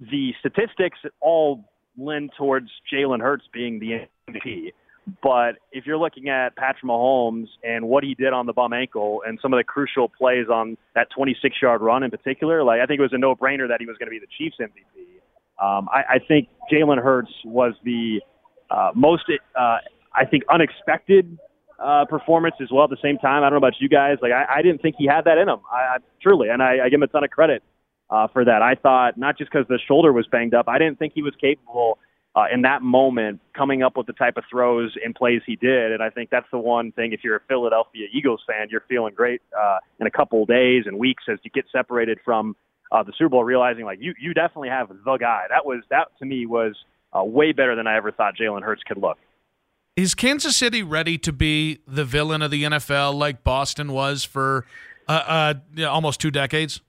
the 0.00 0.34
statistics 0.40 0.98
all 1.20 1.70
lend 1.96 2.32
towards 2.36 2.68
Jalen 2.92 3.20
Hurts 3.20 3.44
being 3.52 3.78
the 3.78 4.08
MVP. 4.28 4.72
But 5.22 5.56
if 5.70 5.86
you're 5.86 5.98
looking 5.98 6.28
at 6.28 6.56
Patrick 6.56 6.84
Mahomes 6.84 7.48
and 7.62 7.88
what 7.88 8.04
he 8.04 8.14
did 8.14 8.32
on 8.32 8.46
the 8.46 8.52
bum 8.52 8.72
ankle 8.72 9.22
and 9.26 9.38
some 9.42 9.52
of 9.52 9.58
the 9.58 9.64
crucial 9.64 10.08
plays 10.08 10.46
on 10.50 10.78
that 10.94 11.08
26 11.14 11.56
yard 11.60 11.82
run 11.82 12.02
in 12.02 12.10
particular, 12.10 12.64
like 12.64 12.80
I 12.80 12.86
think 12.86 13.00
it 13.00 13.02
was 13.02 13.12
a 13.12 13.18
no 13.18 13.34
brainer 13.34 13.68
that 13.68 13.80
he 13.80 13.86
was 13.86 13.96
going 13.98 14.06
to 14.06 14.10
be 14.10 14.18
the 14.18 14.26
Chiefs 14.38 14.56
MVP. 14.60 15.04
Um, 15.62 15.88
I, 15.92 16.14
I 16.14 16.18
think 16.26 16.48
Jalen 16.72 17.02
Hurts 17.02 17.30
was 17.44 17.74
the 17.84 18.20
uh, 18.70 18.90
most, 18.94 19.24
uh, 19.30 19.78
I 20.14 20.24
think, 20.24 20.44
unexpected 20.50 21.38
uh, 21.78 22.06
performance 22.06 22.56
as 22.62 22.68
well. 22.72 22.84
At 22.84 22.90
the 22.90 22.96
same 23.02 23.18
time, 23.18 23.42
I 23.42 23.50
don't 23.50 23.52
know 23.52 23.66
about 23.66 23.80
you 23.80 23.88
guys. 23.88 24.16
Like 24.22 24.32
I, 24.32 24.46
I 24.56 24.62
didn't 24.62 24.80
think 24.80 24.96
he 24.98 25.06
had 25.06 25.24
that 25.26 25.36
in 25.38 25.48
him. 25.48 25.60
I, 25.70 25.76
I 25.76 25.96
truly, 26.22 26.48
and 26.48 26.62
I, 26.62 26.84
I 26.84 26.88
give 26.88 26.94
him 26.94 27.02
a 27.02 27.08
ton 27.08 27.24
of 27.24 27.30
credit 27.30 27.62
uh, 28.08 28.28
for 28.28 28.44
that. 28.44 28.62
I 28.62 28.74
thought 28.74 29.18
not 29.18 29.36
just 29.36 29.50
because 29.52 29.66
the 29.68 29.78
shoulder 29.86 30.12
was 30.12 30.26
banged 30.26 30.54
up, 30.54 30.66
I 30.68 30.78
didn't 30.78 30.98
think 30.98 31.12
he 31.14 31.22
was 31.22 31.34
capable 31.40 31.98
uh, 32.36 32.44
in 32.52 32.62
that 32.62 32.82
moment 32.82 33.40
coming 33.56 33.82
up 33.82 33.96
with 33.96 34.06
the 34.06 34.12
type 34.12 34.36
of 34.36 34.44
throws 34.50 34.94
and 35.04 35.14
plays 35.14 35.40
he 35.46 35.56
did. 35.56 35.92
And 35.92 36.02
I 36.02 36.10
think 36.10 36.30
that's 36.30 36.46
the 36.50 36.58
one 36.58 36.92
thing. 36.92 37.12
If 37.12 37.20
you're 37.22 37.36
a 37.36 37.42
Philadelphia 37.48 38.08
Eagles 38.12 38.42
fan, 38.46 38.68
you're 38.70 38.84
feeling 38.88 39.14
great 39.14 39.40
uh, 39.58 39.78
in 40.00 40.06
a 40.06 40.10
couple 40.10 40.42
of 40.42 40.48
days 40.48 40.84
and 40.86 40.98
weeks 40.98 41.24
as 41.30 41.38
you 41.44 41.50
get 41.50 41.64
separated 41.70 42.18
from 42.24 42.56
uh, 42.90 43.02
the 43.02 43.12
Super 43.16 43.30
Bowl, 43.30 43.44
realizing 43.44 43.84
like 43.84 43.98
you 44.00 44.14
you 44.20 44.34
definitely 44.34 44.68
have 44.68 44.88
the 44.88 45.16
guy. 45.16 45.44
That 45.48 45.64
was 45.64 45.82
that 45.90 46.08
to 46.18 46.24
me 46.24 46.46
was 46.46 46.74
uh, 47.16 47.24
way 47.24 47.52
better 47.52 47.76
than 47.76 47.86
I 47.86 47.96
ever 47.96 48.12
thought 48.12 48.34
Jalen 48.36 48.62
Hurts 48.62 48.82
could 48.86 48.98
look. 48.98 49.18
Is 49.96 50.14
Kansas 50.14 50.56
City 50.56 50.82
ready 50.82 51.18
to 51.18 51.32
be 51.32 51.78
the 51.86 52.04
villain 52.04 52.42
of 52.42 52.50
the 52.50 52.64
NFL 52.64 53.14
like 53.14 53.44
Boston 53.44 53.92
was 53.92 54.24
for 54.24 54.66
uh, 55.08 55.54
uh, 55.78 55.84
almost 55.84 56.20
two 56.20 56.32
decades? 56.32 56.80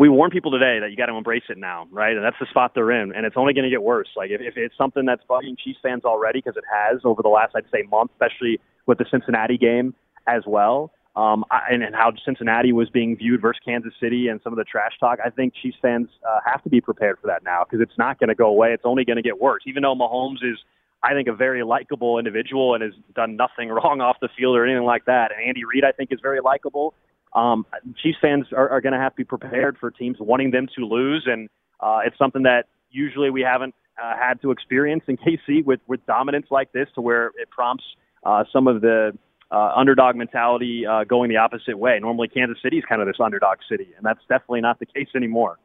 We 0.00 0.08
warn 0.08 0.30
people 0.30 0.50
today 0.50 0.78
that 0.80 0.90
you 0.90 0.96
got 0.96 1.06
to 1.06 1.14
embrace 1.14 1.44
it 1.48 1.58
now, 1.58 1.86
right? 1.90 2.14
And 2.16 2.24
that's 2.24 2.36
the 2.40 2.46
spot 2.50 2.72
they're 2.74 2.90
in, 2.90 3.14
and 3.14 3.24
it's 3.24 3.36
only 3.36 3.54
going 3.54 3.64
to 3.64 3.70
get 3.70 3.82
worse. 3.82 4.08
Like 4.16 4.30
if, 4.30 4.40
if 4.40 4.56
it's 4.56 4.76
something 4.76 5.06
that's 5.06 5.22
bugging 5.28 5.58
Chiefs 5.58 5.78
fans 5.82 6.04
already, 6.04 6.40
because 6.40 6.56
it 6.56 6.64
has 6.70 7.00
over 7.04 7.22
the 7.22 7.28
last, 7.28 7.54
I'd 7.56 7.64
say, 7.72 7.82
month, 7.90 8.10
especially 8.12 8.60
with 8.86 8.98
the 8.98 9.06
Cincinnati 9.10 9.56
game 9.56 9.94
as 10.26 10.42
well, 10.46 10.92
um, 11.16 11.44
and, 11.70 11.82
and 11.82 11.94
how 11.94 12.12
Cincinnati 12.24 12.72
was 12.72 12.90
being 12.90 13.16
viewed 13.16 13.40
versus 13.40 13.60
Kansas 13.64 13.92
City 14.00 14.28
and 14.28 14.40
some 14.42 14.52
of 14.52 14.56
the 14.56 14.64
trash 14.64 14.92
talk. 15.00 15.18
I 15.24 15.30
think 15.30 15.54
Chiefs 15.60 15.78
fans 15.80 16.08
uh, 16.28 16.40
have 16.44 16.62
to 16.64 16.68
be 16.68 16.80
prepared 16.80 17.18
for 17.20 17.26
that 17.28 17.42
now 17.42 17.64
because 17.64 17.80
it's 17.82 17.98
not 17.98 18.18
going 18.18 18.28
to 18.28 18.34
go 18.34 18.46
away. 18.46 18.72
It's 18.72 18.84
only 18.84 19.04
going 19.04 19.16
to 19.16 19.22
get 19.22 19.40
worse. 19.40 19.62
Even 19.66 19.82
though 19.82 19.94
Mahomes 19.94 20.42
is, 20.42 20.58
I 21.02 21.14
think, 21.14 21.28
a 21.28 21.34
very 21.34 21.64
likable 21.64 22.18
individual 22.18 22.74
and 22.74 22.82
has 22.82 22.92
done 23.14 23.36
nothing 23.36 23.68
wrong 23.70 24.00
off 24.00 24.16
the 24.20 24.28
field 24.36 24.56
or 24.56 24.64
anything 24.64 24.84
like 24.84 25.06
that, 25.06 25.30
and 25.32 25.46
Andy 25.46 25.64
Reid, 25.64 25.84
I 25.84 25.92
think, 25.92 26.12
is 26.12 26.20
very 26.22 26.40
likable 26.40 26.94
um, 27.34 27.66
Chiefs 28.02 28.18
fans 28.20 28.46
are, 28.56 28.68
are 28.68 28.80
going 28.80 28.92
to 28.92 28.98
have 28.98 29.12
to 29.12 29.16
be 29.16 29.24
prepared 29.24 29.76
for 29.78 29.90
teams 29.90 30.16
wanting 30.20 30.50
them 30.50 30.66
to 30.76 30.84
lose, 30.84 31.26
and 31.26 31.48
uh, 31.80 32.00
it's 32.04 32.16
something 32.18 32.42
that 32.44 32.66
usually 32.90 33.30
we 33.30 33.42
haven't 33.42 33.74
uh, 34.02 34.14
had 34.16 34.40
to 34.42 34.50
experience 34.50 35.04
in 35.08 35.16
KC 35.48 35.64
with 35.64 35.80
with 35.86 36.04
dominance 36.06 36.46
like 36.50 36.72
this, 36.72 36.88
to 36.94 37.00
where 37.00 37.26
it 37.36 37.50
prompts 37.50 37.84
uh, 38.24 38.44
some 38.52 38.66
of 38.66 38.80
the 38.80 39.16
uh, 39.50 39.72
underdog 39.76 40.16
mentality 40.16 40.84
uh, 40.86 41.04
going 41.04 41.30
the 41.30 41.36
opposite 41.36 41.78
way. 41.78 41.98
Normally, 42.00 42.28
Kansas 42.28 42.58
City 42.62 42.78
is 42.78 42.84
kind 42.88 43.00
of 43.00 43.06
this 43.06 43.16
underdog 43.22 43.58
city, 43.68 43.88
and 43.96 44.04
that's 44.04 44.20
definitely 44.28 44.60
not 44.60 44.78
the 44.78 44.86
case 44.86 45.08
anymore. 45.14 45.58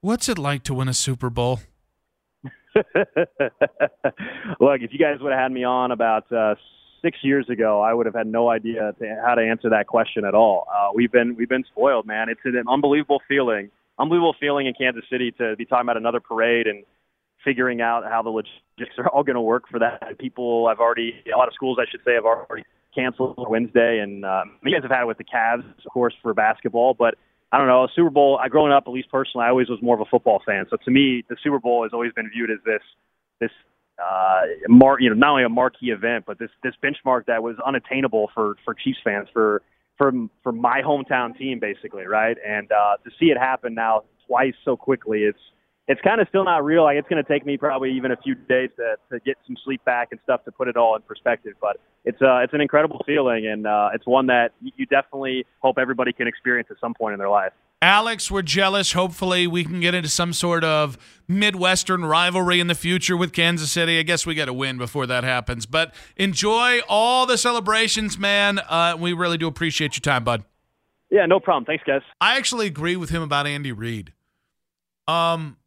What's 0.00 0.28
it 0.28 0.38
like 0.38 0.62
to 0.64 0.74
win 0.74 0.88
a 0.88 0.94
Super 0.94 1.30
Bowl? 1.30 1.60
Look, 2.74 2.84
if 4.82 4.92
you 4.92 4.98
guys 4.98 5.18
would 5.20 5.32
have 5.32 5.40
had 5.40 5.52
me 5.52 5.64
on 5.64 5.90
about 5.90 6.30
uh, 6.30 6.54
six 7.06 7.18
years 7.22 7.48
ago, 7.48 7.80
I 7.80 7.94
would 7.94 8.06
have 8.06 8.16
had 8.16 8.26
no 8.26 8.50
idea 8.50 8.92
how 9.24 9.36
to 9.36 9.42
answer 9.42 9.70
that 9.70 9.86
question 9.86 10.24
at 10.24 10.34
all. 10.34 10.66
Uh, 10.74 10.88
we've 10.92 11.12
been 11.12 11.36
we've 11.36 11.48
been 11.48 11.64
spoiled, 11.70 12.04
man. 12.04 12.28
It's 12.28 12.40
an 12.44 12.64
unbelievable 12.68 13.22
feeling, 13.28 13.70
unbelievable 13.96 14.34
feeling 14.40 14.66
in 14.66 14.74
Kansas 14.74 15.04
City 15.08 15.30
to 15.38 15.54
be 15.54 15.64
talking 15.64 15.86
about 15.86 15.96
another 15.96 16.18
parade 16.18 16.66
and 16.66 16.82
figuring 17.44 17.80
out 17.80 18.02
how 18.04 18.22
the 18.22 18.30
logistics 18.30 18.98
are 18.98 19.08
all 19.08 19.22
going 19.22 19.36
to 19.36 19.40
work 19.40 19.64
for 19.70 19.78
that. 19.78 20.18
People, 20.18 20.66
I've 20.66 20.80
already 20.80 21.14
a 21.32 21.38
lot 21.38 21.46
of 21.46 21.54
schools, 21.54 21.78
I 21.80 21.88
should 21.88 22.00
say, 22.04 22.14
have 22.14 22.24
already 22.24 22.64
canceled 22.92 23.36
Wednesday, 23.48 24.00
and 24.00 24.24
um, 24.24 24.56
you 24.64 24.74
guys 24.74 24.82
have 24.82 24.90
had 24.90 25.02
it 25.02 25.06
with 25.06 25.18
the 25.18 25.24
Cavs, 25.24 25.64
of 25.86 25.92
course, 25.92 26.14
for 26.22 26.34
basketball, 26.34 26.94
but. 26.94 27.14
I 27.52 27.58
don't 27.58 27.68
know. 27.68 27.86
Super 27.94 28.10
Bowl. 28.10 28.40
I 28.42 28.48
growing 28.48 28.72
up, 28.72 28.84
at 28.88 28.92
least 28.92 29.08
personally, 29.08 29.46
I 29.46 29.50
always 29.50 29.68
was 29.68 29.80
more 29.80 29.94
of 29.94 30.00
a 30.00 30.04
football 30.04 30.42
fan. 30.44 30.66
So 30.68 30.76
to 30.84 30.90
me, 30.90 31.22
the 31.30 31.36
Super 31.44 31.60
Bowl 31.60 31.84
has 31.84 31.92
always 31.92 32.12
been 32.12 32.28
viewed 32.28 32.50
as 32.50 32.58
this 32.66 32.82
this 33.40 33.52
uh, 34.02 34.42
mar- 34.68 35.00
you 35.00 35.08
know, 35.08 35.16
not 35.16 35.30
only 35.30 35.44
a 35.44 35.48
marquee 35.48 35.90
event, 35.90 36.24
but 36.26 36.38
this 36.38 36.50
this 36.62 36.74
benchmark 36.82 37.26
that 37.26 37.42
was 37.42 37.56
unattainable 37.64 38.30
for 38.34 38.56
for 38.64 38.74
Chiefs 38.74 38.98
fans 39.02 39.28
for 39.32 39.62
for 39.96 40.12
for 40.42 40.52
my 40.52 40.82
hometown 40.82 41.36
team, 41.36 41.58
basically, 41.58 42.06
right? 42.06 42.36
And 42.46 42.70
uh, 42.70 42.96
to 43.04 43.10
see 43.18 43.26
it 43.26 43.38
happen 43.38 43.74
now 43.74 44.04
twice 44.26 44.54
so 44.64 44.76
quickly, 44.76 45.20
it's 45.20 45.38
it's 45.88 46.00
kind 46.00 46.20
of 46.20 46.28
still 46.28 46.44
not 46.44 46.64
real. 46.64 46.82
Like 46.82 46.96
it's 46.98 47.08
going 47.08 47.22
to 47.22 47.28
take 47.28 47.46
me 47.46 47.56
probably 47.56 47.92
even 47.92 48.10
a 48.10 48.16
few 48.16 48.34
days 48.34 48.70
to 48.76 48.96
to 49.10 49.20
get 49.20 49.36
some 49.46 49.56
sleep 49.64 49.84
back 49.84 50.08
and 50.10 50.20
stuff 50.24 50.44
to 50.44 50.52
put 50.52 50.68
it 50.68 50.76
all 50.76 50.96
in 50.96 51.02
perspective. 51.02 51.54
But 51.60 51.78
it's 52.04 52.20
uh 52.20 52.38
it's 52.38 52.52
an 52.52 52.60
incredible 52.60 53.02
feeling, 53.06 53.46
and 53.46 53.66
uh, 53.66 53.90
it's 53.94 54.06
one 54.06 54.26
that 54.26 54.52
you 54.60 54.86
definitely 54.86 55.46
hope 55.60 55.78
everybody 55.78 56.12
can 56.12 56.26
experience 56.26 56.68
at 56.70 56.76
some 56.80 56.94
point 56.94 57.14
in 57.14 57.18
their 57.18 57.30
life. 57.30 57.52
Alex, 57.82 58.30
we're 58.30 58.42
jealous. 58.42 58.92
Hopefully, 58.92 59.46
we 59.46 59.62
can 59.62 59.80
get 59.80 59.94
into 59.94 60.08
some 60.08 60.32
sort 60.32 60.64
of 60.64 60.96
Midwestern 61.28 62.04
rivalry 62.04 62.58
in 62.58 62.68
the 62.68 62.74
future 62.74 63.16
with 63.16 63.32
Kansas 63.32 63.70
City. 63.70 63.98
I 63.98 64.02
guess 64.02 64.24
we 64.24 64.34
got 64.34 64.46
to 64.46 64.52
win 64.54 64.78
before 64.78 65.06
that 65.06 65.24
happens. 65.24 65.66
But 65.66 65.94
enjoy 66.16 66.80
all 66.88 67.26
the 67.26 67.36
celebrations, 67.36 68.18
man. 68.18 68.58
Uh, 68.58 68.96
we 68.98 69.12
really 69.12 69.36
do 69.36 69.46
appreciate 69.46 69.94
your 69.94 70.00
time, 70.00 70.24
bud. 70.24 70.44
Yeah, 71.10 71.26
no 71.26 71.38
problem. 71.38 71.66
Thanks, 71.66 71.84
guys. 71.86 72.00
I 72.20 72.36
actually 72.36 72.66
agree 72.66 72.96
with 72.96 73.10
him 73.10 73.22
about 73.22 73.46
Andy 73.46 73.72
Reid. 73.72 74.12
Um, 75.06 75.58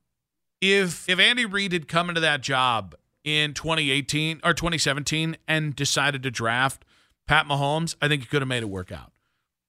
if 0.61 1.07
if 1.07 1.19
Andy 1.19 1.45
Reid 1.45 1.71
had 1.71 1.87
come 1.87 2.09
into 2.09 2.21
that 2.21 2.41
job 2.41 2.95
in 3.23 3.53
2018 3.53 4.41
or 4.43 4.53
2017 4.53 5.37
and 5.47 5.75
decided 5.75 6.23
to 6.23 6.31
draft 6.31 6.83
Pat 7.27 7.45
Mahomes, 7.45 7.95
I 8.01 8.07
think 8.07 8.23
he 8.23 8.27
could 8.27 8.41
have 8.41 8.49
made 8.49 8.63
it 8.63 8.69
work 8.69 8.91
out. 8.91 9.11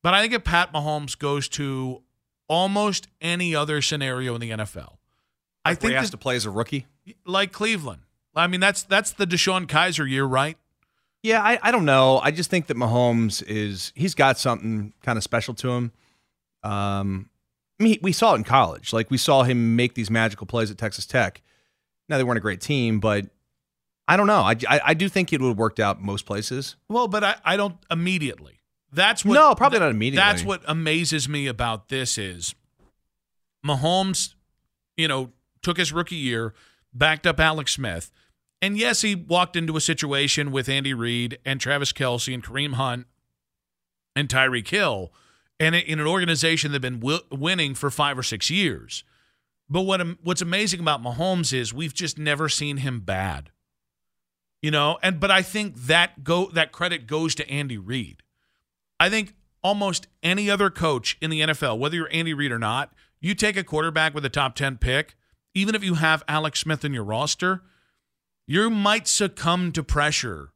But 0.02 0.14
I 0.14 0.22
think 0.22 0.32
if 0.32 0.42
Pat 0.42 0.72
Mahomes 0.72 1.16
goes 1.16 1.48
to 1.50 2.02
almost 2.50 3.06
any 3.20 3.54
other 3.54 3.80
scenario 3.80 4.34
in 4.34 4.40
the 4.40 4.50
NFL, 4.50 4.96
I 5.64 5.74
think 5.74 5.92
he 5.92 5.96
has 5.96 6.08
that- 6.08 6.16
to 6.16 6.18
play 6.18 6.36
as 6.36 6.44
a 6.44 6.50
rookie. 6.50 6.86
like 7.24 7.52
Cleveland. 7.52 8.02
I 8.34 8.46
mean, 8.46 8.60
that's 8.60 8.82
that's 8.82 9.12
the 9.12 9.26
DeShone 9.26 9.66
Kizer 9.66 10.08
year, 10.08 10.24
right? 10.24 10.58
Yeah, 11.22 11.42
I, 11.42 11.58
I 11.62 11.70
don't 11.70 11.84
know. 11.84 12.18
I 12.22 12.30
just 12.30 12.48
think 12.50 12.66
that 12.68 12.76
Mahomes 12.76 13.42
is 13.46 13.92
he's 13.94 14.14
got 14.14 14.38
something 14.38 14.92
kind 15.02 15.16
of 15.16 15.22
special 15.24 15.54
to 15.54 15.70
him. 15.70 15.92
Um, 16.62 17.28
I 17.78 17.82
mean, 17.84 17.98
we 18.02 18.12
saw 18.12 18.32
it 18.34 18.38
in 18.38 18.44
college. 18.44 18.92
Like 18.92 19.10
we 19.10 19.16
saw 19.18 19.42
him 19.42 19.76
make 19.76 19.94
these 19.94 20.10
magical 20.10 20.46
plays 20.46 20.70
at 20.70 20.78
Texas 20.78 21.06
Tech. 21.06 21.42
Now 22.08 22.18
they 22.18 22.24
weren't 22.24 22.38
a 22.38 22.42
great 22.42 22.60
team, 22.60 23.00
but 23.00 23.26
I 24.08 24.16
don't 24.16 24.26
know. 24.26 24.40
I, 24.42 24.56
I, 24.68 24.80
I 24.86 24.94
do 24.94 25.08
think 25.08 25.32
it 25.32 25.40
would 25.40 25.48
have 25.48 25.58
worked 25.58 25.80
out 25.80 26.00
most 26.00 26.26
places. 26.26 26.76
Well, 26.88 27.06
but 27.08 27.22
I, 27.24 27.36
I 27.44 27.56
don't 27.56 27.76
immediately. 27.90 28.59
That's 28.92 29.24
what 29.24 29.34
No, 29.34 29.54
probably 29.54 29.78
not 29.78 29.90
immediately. 29.90 30.16
That's 30.16 30.44
what 30.44 30.62
amazes 30.66 31.28
me 31.28 31.46
about 31.46 31.88
this 31.88 32.18
is 32.18 32.54
Mahomes, 33.64 34.34
you 34.96 35.08
know, 35.08 35.30
took 35.62 35.76
his 35.76 35.92
rookie 35.92 36.16
year, 36.16 36.54
backed 36.92 37.26
up 37.26 37.38
Alex 37.38 37.72
Smith. 37.72 38.10
And 38.62 38.76
yes, 38.76 39.02
he 39.02 39.14
walked 39.14 39.56
into 39.56 39.76
a 39.76 39.80
situation 39.80 40.52
with 40.52 40.68
Andy 40.68 40.92
Reid 40.92 41.38
and 41.44 41.60
Travis 41.60 41.92
Kelce 41.92 42.34
and 42.34 42.44
Kareem 42.44 42.74
Hunt 42.74 43.06
and 44.14 44.28
Tyreek 44.28 44.68
Hill, 44.68 45.12
and 45.58 45.74
in 45.74 46.00
an 46.00 46.06
organization 46.06 46.72
that 46.72 46.76
had 46.76 46.82
been 46.82 47.00
wi- 47.00 47.22
winning 47.30 47.74
for 47.74 47.90
five 47.90 48.18
or 48.18 48.22
six 48.22 48.50
years. 48.50 49.04
But 49.68 49.82
what 49.82 50.00
what's 50.22 50.42
amazing 50.42 50.80
about 50.80 51.02
Mahomes 51.02 51.52
is 51.52 51.72
we've 51.72 51.94
just 51.94 52.18
never 52.18 52.48
seen 52.48 52.78
him 52.78 53.00
bad. 53.00 53.50
You 54.62 54.70
know, 54.70 54.98
and 55.02 55.20
but 55.20 55.30
I 55.30 55.42
think 55.42 55.76
that 55.76 56.22
go 56.24 56.46
that 56.52 56.72
credit 56.72 57.06
goes 57.06 57.34
to 57.36 57.48
Andy 57.48 57.78
Reid. 57.78 58.22
I 59.00 59.08
think 59.08 59.34
almost 59.64 60.06
any 60.22 60.50
other 60.50 60.70
coach 60.70 61.16
in 61.20 61.30
the 61.30 61.40
NFL, 61.40 61.78
whether 61.78 61.96
you're 61.96 62.12
Andy 62.12 62.34
Reid 62.34 62.52
or 62.52 62.58
not, 62.58 62.92
you 63.20 63.34
take 63.34 63.56
a 63.56 63.64
quarterback 63.64 64.14
with 64.14 64.24
a 64.24 64.28
top 64.28 64.54
10 64.54 64.76
pick, 64.76 65.16
even 65.54 65.74
if 65.74 65.82
you 65.82 65.94
have 65.94 66.22
Alex 66.28 66.60
Smith 66.60 66.84
in 66.84 66.92
your 66.92 67.02
roster, 67.02 67.62
you 68.46 68.68
might 68.68 69.08
succumb 69.08 69.72
to 69.72 69.82
pressure 69.82 70.52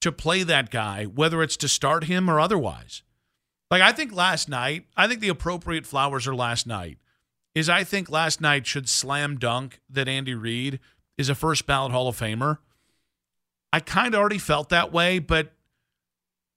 to 0.00 0.12
play 0.12 0.42
that 0.42 0.70
guy, 0.70 1.04
whether 1.04 1.42
it's 1.42 1.56
to 1.56 1.68
start 1.68 2.04
him 2.04 2.28
or 2.28 2.38
otherwise. 2.38 3.02
Like 3.70 3.82
I 3.82 3.92
think 3.92 4.12
last 4.12 4.48
night, 4.48 4.86
I 4.96 5.08
think 5.08 5.20
the 5.20 5.28
appropriate 5.28 5.86
flowers 5.86 6.26
are 6.26 6.34
last 6.34 6.66
night. 6.66 6.98
Is 7.54 7.70
I 7.70 7.84
think 7.84 8.10
last 8.10 8.40
night 8.40 8.66
should 8.66 8.86
slam 8.86 9.38
dunk 9.38 9.80
that 9.88 10.08
Andy 10.08 10.34
Reid 10.34 10.78
is 11.16 11.30
a 11.30 11.34
first 11.34 11.66
ballot 11.66 11.90
Hall 11.90 12.06
of 12.06 12.18
Famer. 12.18 12.58
I 13.72 13.80
kind 13.80 14.14
of 14.14 14.20
already 14.20 14.38
felt 14.38 14.68
that 14.68 14.92
way, 14.92 15.18
but 15.18 15.52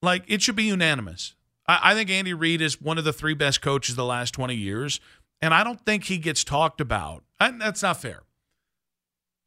like 0.01 0.24
it 0.27 0.41
should 0.41 0.56
be 0.56 0.63
unanimous. 0.63 1.36
I, 1.68 1.91
I 1.91 1.94
think 1.94 2.10
Andy 2.10 2.34
Reid 2.34 2.62
is 2.62 2.82
one 2.82 2.98
of 2.98 3.03
the 3.03 3.13
three 3.13 3.34
best 3.34 3.62
coaches 3.62 3.96
the 3.96 4.06
last 4.06 4.34
20 4.34 4.56
years, 4.56 5.00
and 5.41 5.53
I 5.53 5.63
don't 5.63 5.84
think 5.86 6.06
he 6.06 6.18
gets 6.18 6.44
talked 6.44 6.82
about. 6.82 7.24
And 7.39 7.62
that's 7.62 7.82
not 7.82 8.01
fair. 8.01 8.24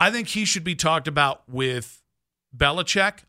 I 0.01 0.11
think 0.11 0.29
he 0.29 0.45
should 0.45 0.65
be 0.65 0.75
talked 0.75 1.07
about 1.07 1.43
with 1.49 2.03
Belichick 2.57 3.21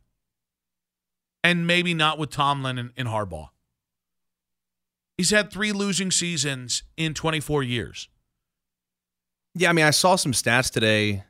and 1.44 1.68
maybe 1.68 1.94
not 1.94 2.18
with 2.18 2.30
Tomlin 2.30 2.78
and, 2.78 2.92
and 2.98 3.08
Harbaugh. 3.08 3.50
He's 5.18 5.30
had 5.30 5.52
three 5.52 5.72
losing 5.72 6.10
seasons 6.10 6.84
in 6.98 7.14
24 7.14 7.64
years. 7.64 8.10
Yeah, 9.54 9.70
I 9.70 9.74
mean, 9.74 9.86
I 9.86 9.92
saw 9.92 10.16
some 10.16 10.32
stats 10.32 10.72
today. 10.72 11.24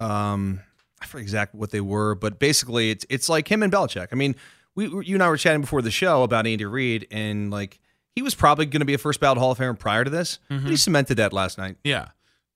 Um, 0.00 0.60
I 1.00 1.06
forget 1.06 1.22
exactly 1.22 1.60
what 1.60 1.70
they 1.70 1.82
were, 1.82 2.14
but 2.14 2.38
basically, 2.38 2.90
it's 2.90 3.04
it's 3.10 3.28
like 3.28 3.48
him 3.48 3.62
and 3.62 3.70
Belichick. 3.70 4.08
I 4.12 4.14
mean, 4.14 4.34
we 4.76 4.84
you 5.04 5.16
and 5.16 5.22
I 5.22 5.28
were 5.28 5.36
chatting 5.36 5.62
before 5.62 5.82
the 5.82 5.90
show 5.90 6.22
about 6.22 6.46
Andy 6.46 6.64
Reid, 6.64 7.08
and 7.10 7.50
like 7.50 7.80
he 8.14 8.22
was 8.22 8.34
probably 8.34 8.66
going 8.66 8.80
to 8.80 8.86
be 8.86 8.94
a 8.94 8.98
first 8.98 9.18
ballot 9.18 9.38
Hall 9.38 9.50
of 9.50 9.58
Famer 9.58 9.78
prior 9.78 10.04
to 10.04 10.10
this. 10.10 10.38
Mm-hmm. 10.50 10.68
He 10.68 10.76
cemented 10.76 11.16
that 11.16 11.32
last 11.32 11.58
night. 11.58 11.76
Yeah. 11.82 12.10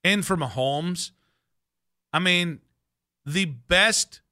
And 0.05 0.25
for 0.25 0.37
Mahomes, 0.37 1.11
I 2.13 2.19
mean, 2.19 2.61
the 3.27 3.45
best, 3.45 4.23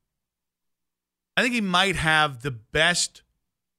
I 1.36 1.42
think 1.42 1.54
he 1.54 1.60
might 1.60 1.96
have 1.96 2.42
the 2.42 2.50
best 2.50 3.22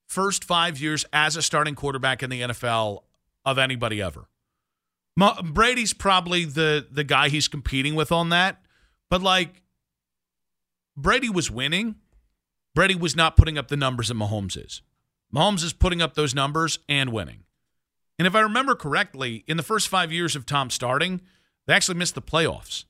first 0.06 0.44
five 0.44 0.80
years 0.80 1.06
as 1.14 1.36
a 1.36 1.42
starting 1.42 1.76
quarterback 1.76 2.22
in 2.22 2.30
the 2.30 2.42
NFL 2.42 3.04
of 3.46 3.58
anybody 3.58 4.02
ever. 4.02 4.28
Ma- 5.16 5.42
Brady's 5.42 5.94
probably 5.94 6.46
the 6.46 6.88
the 6.90 7.04
guy 7.04 7.30
he's 7.30 7.48
competing 7.48 7.96
with 7.96 8.12
on 8.12 8.30
that, 8.30 8.62
but 9.10 9.22
like 9.22 9.64
Brady 10.96 11.30
was 11.30 11.50
winning. 11.50 11.96
Brady 12.76 12.96
was 12.96 13.16
not 13.16 13.36
putting 13.36 13.58
up 13.58 13.68
the 13.68 13.78
numbers 13.78 14.08
that 14.10 14.14
Mahomes 14.16 14.58
is. 14.64 14.82
Mahomes 15.34 15.64
is 15.64 15.74
putting 15.74 16.02
up 16.02 16.14
those 16.16 16.34
numbers 16.36 16.80
and 16.88 17.12
winning. 17.12 17.44
And 18.18 18.28
if 18.28 18.36
I 18.36 18.40
remember 18.42 18.76
correctly, 18.76 19.44
in 19.48 19.58
the 19.58 19.64
first 19.64 19.88
five 19.88 20.12
years 20.12 20.36
of 20.36 20.46
Tom 20.46 20.70
starting, 20.70 21.22
they 21.68 21.74
actually 21.74 21.98
missed 21.98 22.16
the 22.16 22.22
playoffs. 22.22 22.86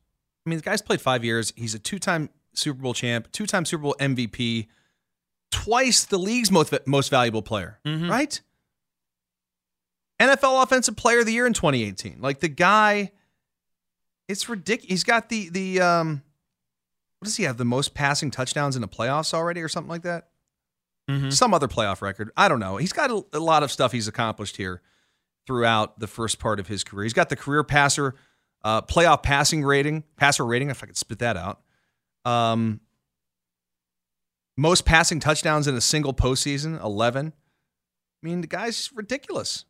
I 0.46 0.50
mean, 0.50 0.58
the 0.58 0.64
guy's 0.64 0.82
played 0.82 1.02
five 1.02 1.24
years. 1.24 1.54
He's 1.56 1.76
a 1.76 1.80
two-time 1.80 2.30
Super 2.54 2.82
Bowl 2.82 2.94
champ, 2.94 3.32
two-time 3.32 3.66
Super 3.66 3.84
Bowl 3.84 3.96
MVP, 4.00 4.68
twice 5.52 6.04
the 6.06 6.18
league's 6.18 6.52
most 6.52 6.74
most 6.88 7.10
valuable 7.10 7.42
player, 7.42 7.80
Mhm. 7.86 8.10
right? 8.10 8.42
NFL 10.20 10.64
Offensive 10.64 10.96
Player 10.96 11.20
of 11.20 11.26
the 11.26 11.34
Year 11.34 11.48
in 11.48 11.54
2018. 11.54 12.20
Like 12.20 12.40
the 12.40 12.50
guy, 12.50 13.12
it's 14.28 14.50
ridiculous. 14.50 14.90
He's 14.90 15.04
got 15.04 15.30
the 15.30 15.50
the 15.50 15.82
um, 15.82 16.24
what 17.20 17.26
does 17.26 17.38
he 17.38 17.44
have? 17.44 17.58
The 17.58 17.66
most 17.66 17.94
passing 17.94 18.32
touchdowns 18.32 18.76
in 18.76 18.82
the 18.82 18.88
playoffs 18.88 19.34
already, 19.34 19.62
or 19.62 19.68
something 19.68 19.90
like 19.90 20.04
that. 20.04 20.30
Mm-hmm. 21.10 21.32
Some 21.32 21.54
other 21.54 21.68
playoff 21.68 22.02
record. 22.02 22.32
I 22.38 22.48
don't 22.48 22.60
know. 22.60 22.78
He's 22.78 22.94
got 22.94 23.12
a, 23.12 23.24
a 23.34 23.40
lot 23.40 23.64
of 23.64 23.72
stuff 23.72 23.92
he's 23.92 24.08
accomplished 24.08 24.58
here 24.58 24.82
throughout 25.48 26.00
the 26.00 26.08
first 26.08 26.40
part 26.40 26.60
of 26.60 26.68
his 26.68 26.84
career. 26.84 27.04
He's 27.04 27.14
got 27.14 27.30
the 27.30 27.36
career 27.36 27.64
passer, 27.64 28.16
uh, 28.64 28.84
playoff 28.84 29.24
passing 29.24 29.64
rating, 29.64 30.04
passer 30.18 30.46
rating. 30.46 30.70
If 30.70 30.84
I 30.84 30.86
could 30.86 30.98
spit 30.98 31.20
that 31.20 31.36
out. 31.36 31.62
Um, 32.26 32.82
most 34.56 34.86
passing 34.86 35.20
touchdowns 35.20 35.68
in 35.68 35.76
a 35.76 35.82
single 35.82 36.14
postseason, 36.14 36.82
eleven. 36.84 37.34
I 38.22 38.28
mean, 38.28 38.42
the 38.42 38.48
guy's 38.48 38.92
ridiculous. 38.94 39.66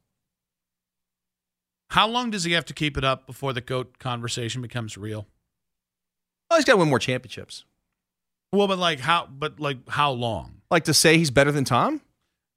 How 1.91 2.07
long 2.07 2.31
does 2.31 2.43
he 2.43 2.51
have 2.51 2.65
to 2.65 2.73
keep 2.73 2.97
it 2.97 3.03
up 3.03 3.25
before 3.25 3.53
the 3.53 3.61
GOAT 3.61 3.97
conversation 3.97 4.61
becomes 4.61 4.97
real? 4.97 5.25
Oh, 6.51 6.55
he's 6.55 6.65
got 6.65 6.73
to 6.73 6.77
win 6.77 6.89
more 6.89 6.99
championships. 6.99 7.65
Well, 8.51 8.67
but 8.67 8.79
like 8.79 8.99
how? 8.99 9.27
But 9.31 9.59
like 9.59 9.77
how 9.89 10.11
long? 10.11 10.61
Like 10.71 10.83
to 10.85 10.93
say 10.93 11.17
he's 11.17 11.31
better 11.31 11.51
than 11.51 11.65
Tom? 11.65 12.01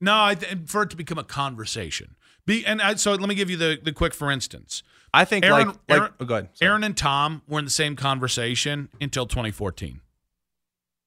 No, 0.01 0.25
I 0.25 0.35
th- 0.35 0.59
for 0.67 0.83
it 0.83 0.91
to 0.91 0.97
become 0.97 1.19
a 1.19 1.25
conversation. 1.25 2.17
Be 2.47 2.65
and 2.67 2.81
I, 2.83 2.95
so 2.95 3.13
let 3.13 3.29
me 3.29 3.35
give 3.35 3.51
you 3.51 3.57
the 3.57 3.79
the 3.83 3.93
quick 3.93 4.15
for 4.15 4.31
instance. 4.31 4.83
I 5.15 5.25
think 5.27 5.45
Aaron- 5.45 5.67
like, 5.69 5.77
like 5.89 6.01
Aaron- 6.01 6.13
oh, 6.21 6.25
go 6.25 6.35
ahead. 6.37 6.49
Sorry. 6.55 6.69
Aaron 6.71 6.85
and 6.85 6.97
Tom 6.97 7.43
were 7.47 7.59
in 7.59 7.67
the 7.67 7.71
same 7.71 7.95
conversation 7.97 8.89
until 9.01 9.27
2014. 9.27 10.01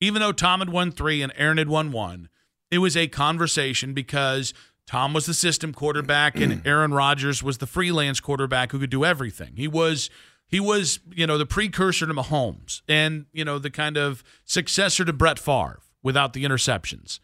Even 0.01 0.21
though 0.21 0.31
Tom 0.31 0.59
had 0.59 0.69
won 0.69 0.91
three 0.91 1.21
and 1.21 1.33
Aaron 1.35 1.57
had 1.57 1.67
won 1.69 1.91
one, 1.91 2.29
it 2.69 2.77
was 2.79 2.95
a 2.95 3.07
conversation 3.07 3.93
because 3.93 4.53
Tom 4.85 5.13
was 5.13 5.25
the 5.25 5.33
system 5.33 5.73
quarterback 5.73 6.39
and 6.39 6.61
Aaron 6.65 6.93
Rodgers 6.93 7.41
was 7.41 7.57
the 7.57 7.65
freelance 7.65 8.19
quarterback 8.19 8.71
who 8.71 8.79
could 8.79 8.89
do 8.91 9.03
everything. 9.03 9.53
He 9.55 9.67
was 9.67 10.09
he 10.47 10.59
was, 10.59 10.99
you 11.11 11.25
know, 11.25 11.37
the 11.37 11.45
precursor 11.45 12.05
to 12.05 12.13
Mahomes 12.13 12.81
and, 12.87 13.25
you 13.33 13.43
know, 13.43 13.59
the 13.59 13.71
kind 13.71 13.97
of 13.97 14.23
successor 14.43 15.03
to 15.05 15.13
Brett 15.13 15.39
Favre 15.39 15.79
without 16.03 16.33
the 16.33 16.43
interceptions. 16.43 17.19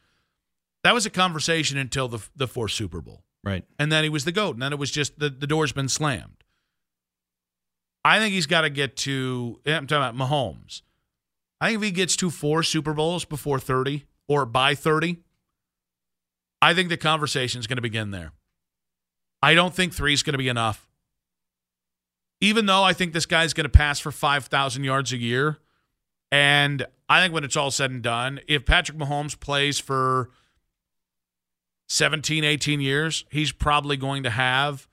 That 0.84 0.94
was 0.94 1.06
a 1.06 1.12
conversation 1.12 1.78
until 1.78 2.08
the 2.08 2.20
the 2.36 2.48
fourth 2.48 2.72
Super 2.72 3.02
Bowl 3.02 3.24
right. 3.44 3.64
and 3.78 3.92
then 3.92 4.04
he 4.04 4.10
was 4.10 4.26
the 4.26 4.32
goat, 4.32 4.56
and 4.56 4.62
then 4.62 4.74
it 4.74 4.80
was 4.80 4.92
just 4.92 5.20
the, 5.20 5.30
the 5.30 5.48
door's 5.48 5.72
been 5.72 5.90
slammed. 5.90 6.44
I 8.04 8.18
think 8.18 8.34
he's 8.34 8.48
got 8.48 8.62
to 8.62 8.70
get 8.70 8.98
to. 8.98 9.60
I'm 9.66 9.86
talking 9.86 10.10
about 10.10 10.16
Mahomes. 10.16 10.82
I 11.60 11.68
think 11.68 11.78
if 11.78 11.84
he 11.84 11.92
gets 11.92 12.16
to 12.18 12.32
four 12.32 12.64
Super 12.64 12.94
Bowls 12.94 13.26
before 13.26 13.60
30 13.60 14.06
or 14.28 14.48
by 14.48 14.74
30, 14.74 15.20
I 16.62 16.74
think 16.74 16.90
the 16.90 16.98
conversation 16.98 17.60
is 17.60 17.68
going 17.68 17.78
to 17.78 17.84
begin 17.84 18.10
there. 18.10 18.32
I 19.44 19.54
don't 19.54 19.74
think 19.74 19.94
three 19.94 20.14
is 20.14 20.24
going 20.24 20.34
to 20.34 20.40
be 20.40 20.48
enough. 20.48 20.88
Even 22.42 22.66
though 22.66 22.84
I 22.84 22.94
think 22.94 23.14
this 23.14 23.26
guy's 23.26 23.54
going 23.54 23.66
to 23.66 23.70
pass 23.70 24.00
for 24.00 24.12
5,000 24.12 24.84
yards 24.84 25.14
a 25.14 25.18
year. 25.18 25.60
And 26.32 26.86
I 27.08 27.22
think 27.22 27.34
when 27.34 27.44
it's 27.44 27.56
all 27.56 27.72
said 27.72 27.92
and 27.92 28.02
done, 28.02 28.40
if 28.48 28.66
Patrick 28.66 28.98
Mahomes 28.98 29.40
plays 29.40 29.80
for 29.80 30.32
17, 31.90 32.44
18 32.44 32.82
years, 32.82 33.26
he's 33.30 33.52
probably 33.52 33.98
going 33.98 34.24
to 34.24 34.30
have 34.30 34.88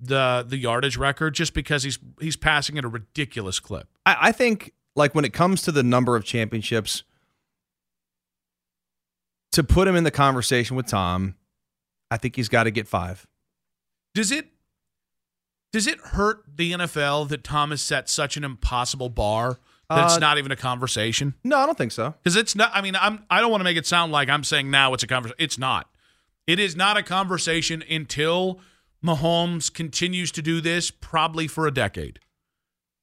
the 0.00 0.44
the 0.46 0.56
yardage 0.56 0.96
record 0.96 1.32
just 1.32 1.54
because 1.54 1.84
he's 1.84 1.98
he's 2.20 2.36
passing 2.36 2.76
at 2.76 2.84
a 2.84 2.88
ridiculous 2.88 3.60
clip. 3.60 3.86
I, 4.04 4.16
I 4.20 4.32
think 4.32 4.72
like 4.96 5.14
when 5.14 5.24
it 5.24 5.32
comes 5.32 5.62
to 5.62 5.72
the 5.72 5.84
number 5.84 6.16
of 6.16 6.24
championships, 6.24 7.04
to 9.52 9.62
put 9.62 9.86
him 9.86 9.94
in 9.94 10.02
the 10.02 10.10
conversation 10.10 10.76
with 10.76 10.86
Tom, 10.86 11.36
I 12.10 12.16
think 12.16 12.34
he's 12.34 12.48
got 12.48 12.64
to 12.64 12.72
get 12.72 12.88
five. 12.88 13.26
Does 14.14 14.32
it 14.32 14.48
does 15.72 15.86
it 15.86 15.98
hurt 16.00 16.44
the 16.56 16.72
NFL 16.72 17.28
that 17.30 17.42
Thomas 17.44 17.82
set 17.82 18.08
such 18.08 18.36
an 18.36 18.44
impossible 18.44 19.08
bar 19.08 19.58
that 19.88 20.04
it's 20.04 20.14
Uh, 20.14 20.18
not 20.18 20.38
even 20.38 20.52
a 20.52 20.56
conversation? 20.56 21.34
No, 21.44 21.58
I 21.58 21.66
don't 21.66 21.76
think 21.78 21.92
so. 21.92 22.14
Because 22.22 22.36
it's 22.36 22.54
not. 22.54 22.70
I 22.74 22.80
mean, 22.82 22.94
I'm. 22.96 23.24
I 23.30 23.40
don't 23.40 23.50
want 23.50 23.60
to 23.60 23.64
make 23.64 23.76
it 23.76 23.86
sound 23.86 24.12
like 24.12 24.28
I'm 24.28 24.44
saying 24.44 24.70
now 24.70 24.94
it's 24.94 25.02
a 25.02 25.06
conversation. 25.06 25.36
It's 25.38 25.58
not. 25.58 25.88
It 26.46 26.58
is 26.58 26.74
not 26.76 26.96
a 26.96 27.02
conversation 27.02 27.82
until 27.88 28.60
Mahomes 29.04 29.72
continues 29.72 30.30
to 30.32 30.42
do 30.42 30.60
this, 30.60 30.90
probably 30.90 31.46
for 31.48 31.66
a 31.66 31.70
decade, 31.72 32.20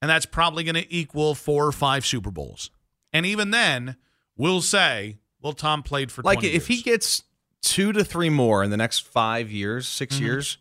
and 0.02 0.10
that's 0.10 0.26
probably 0.26 0.64
going 0.64 0.76
to 0.76 0.94
equal 0.94 1.36
four 1.36 1.66
or 1.66 1.72
five 1.72 2.06
Super 2.06 2.32
Bowls. 2.32 2.70
And 3.14 3.26
even 3.26 3.52
then, 3.52 3.96
we'll 4.38 4.62
say, 4.62 5.18
"Well, 5.42 5.54
Tom 5.54 5.84
played 5.84 6.12
for 6.12 6.22
Like 6.22 6.40
20 6.40 6.54
if 6.56 6.68
he 6.68 6.82
gets 6.82 7.24
two 7.62 7.92
to 7.94 8.04
three 8.04 8.30
more 8.30 8.64
in 8.64 8.70
the 8.72 8.78
next 8.78 9.00
five 9.00 9.52
years, 9.52 9.88
6 9.88 10.18
Mhm. 10.18 10.20
years, 10.22 10.58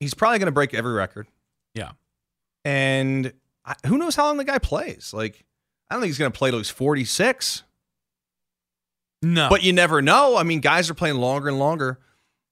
he's 0.00 0.14
probably 0.14 0.38
going 0.38 0.46
to 0.46 0.52
break 0.52 0.74
every 0.74 0.92
record. 0.92 1.28
yeah." 1.74 1.92
And 2.64 3.32
I, 3.64 3.74
who 3.86 3.96
knows 3.96 4.16
how 4.16 4.24
long 4.26 4.36
the 4.36 4.44
guy 4.44 4.58
plays? 4.58 5.12
Like, 5.14 5.44
I 5.88 5.94
don't 5.94 6.02
think 6.02 6.10
he's 6.10 6.18
going 6.18 6.30
to 6.32 6.36
play 6.38 6.50
till 6.50 6.58
he's 6.58 6.68
46. 6.68 7.62
No, 9.22 9.48
But 9.50 9.62
you 9.62 9.72
never 9.72 10.00
know. 10.02 10.36
I 10.36 10.42
mean, 10.42 10.60
guys 10.60 10.88
are 10.90 10.94
playing 10.94 11.16
longer 11.16 11.48
and 11.48 11.58
longer, 11.58 12.00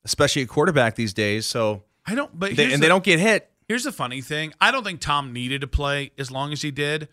especially 0.05 0.43
at 0.43 0.49
quarterback 0.49 0.95
these 0.97 1.13
days. 1.15 1.47
So, 1.47 1.83
I 2.07 2.15
don't. 2.15 2.39
But 2.39 2.57
they, 2.57 2.65
and 2.65 2.75
the- 2.75 2.79
they 2.79 2.89
don't 2.89 3.05
get 3.05 3.19
hit. 3.19 3.51
Here's 3.69 3.85
the 3.85 3.93
funny 3.93 4.23
thing. 4.23 4.55
I 4.63 4.71
don't 4.71 4.83
think 4.83 5.01
Tom 5.01 5.33
needed 5.35 5.61
to 5.61 5.67
play 5.67 6.11
as 6.19 6.31
long 6.31 6.53
as 6.55 6.63
he 6.63 6.71
did, 6.71 7.09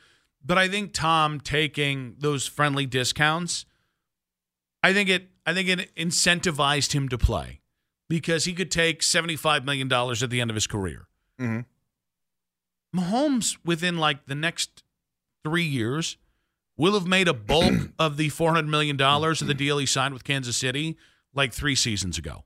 but 0.46 0.58
I 0.58 0.70
think 0.70 0.94
Tom 0.94 1.42
taking 1.42 2.16
those 2.20 2.48
friendly 2.48 2.86
discounts, 2.86 3.66
I 4.82 4.94
think 4.94 5.10
it 5.10 5.28
I 5.46 5.54
think 5.54 5.68
it 5.68 5.94
incentivized 5.96 6.94
him 6.94 7.10
to 7.10 7.18
play 7.18 7.60
because 8.10 8.46
he 8.46 8.54
could 8.54 8.72
take 8.72 9.02
$75 9.02 9.64
million 9.66 9.92
at 9.92 10.30
the 10.30 10.42
end 10.42 10.50
of 10.50 10.56
his 10.56 10.68
career. 10.68 11.08
Mm-hmm. 11.40 11.62
Mahomes 13.00 13.58
within 13.66 13.98
like 13.98 14.26
the 14.26 14.36
next 14.36 14.84
3 15.44 15.64
years 15.64 16.18
will 16.78 16.94
have 16.94 17.08
made 17.08 17.28
a 17.28 17.34
bulk 17.34 17.74
of 18.00 18.18
the 18.18 18.30
$400 18.30 18.68
million 18.68 19.00
of 19.02 19.48
the 19.48 19.54
deal 19.54 19.78
he 19.78 19.86
signed 19.86 20.14
with 20.14 20.24
Kansas 20.24 20.58
City 20.58 20.98
like 21.34 21.54
3 21.54 21.76
seasons 21.76 22.18
ago. 22.18 22.44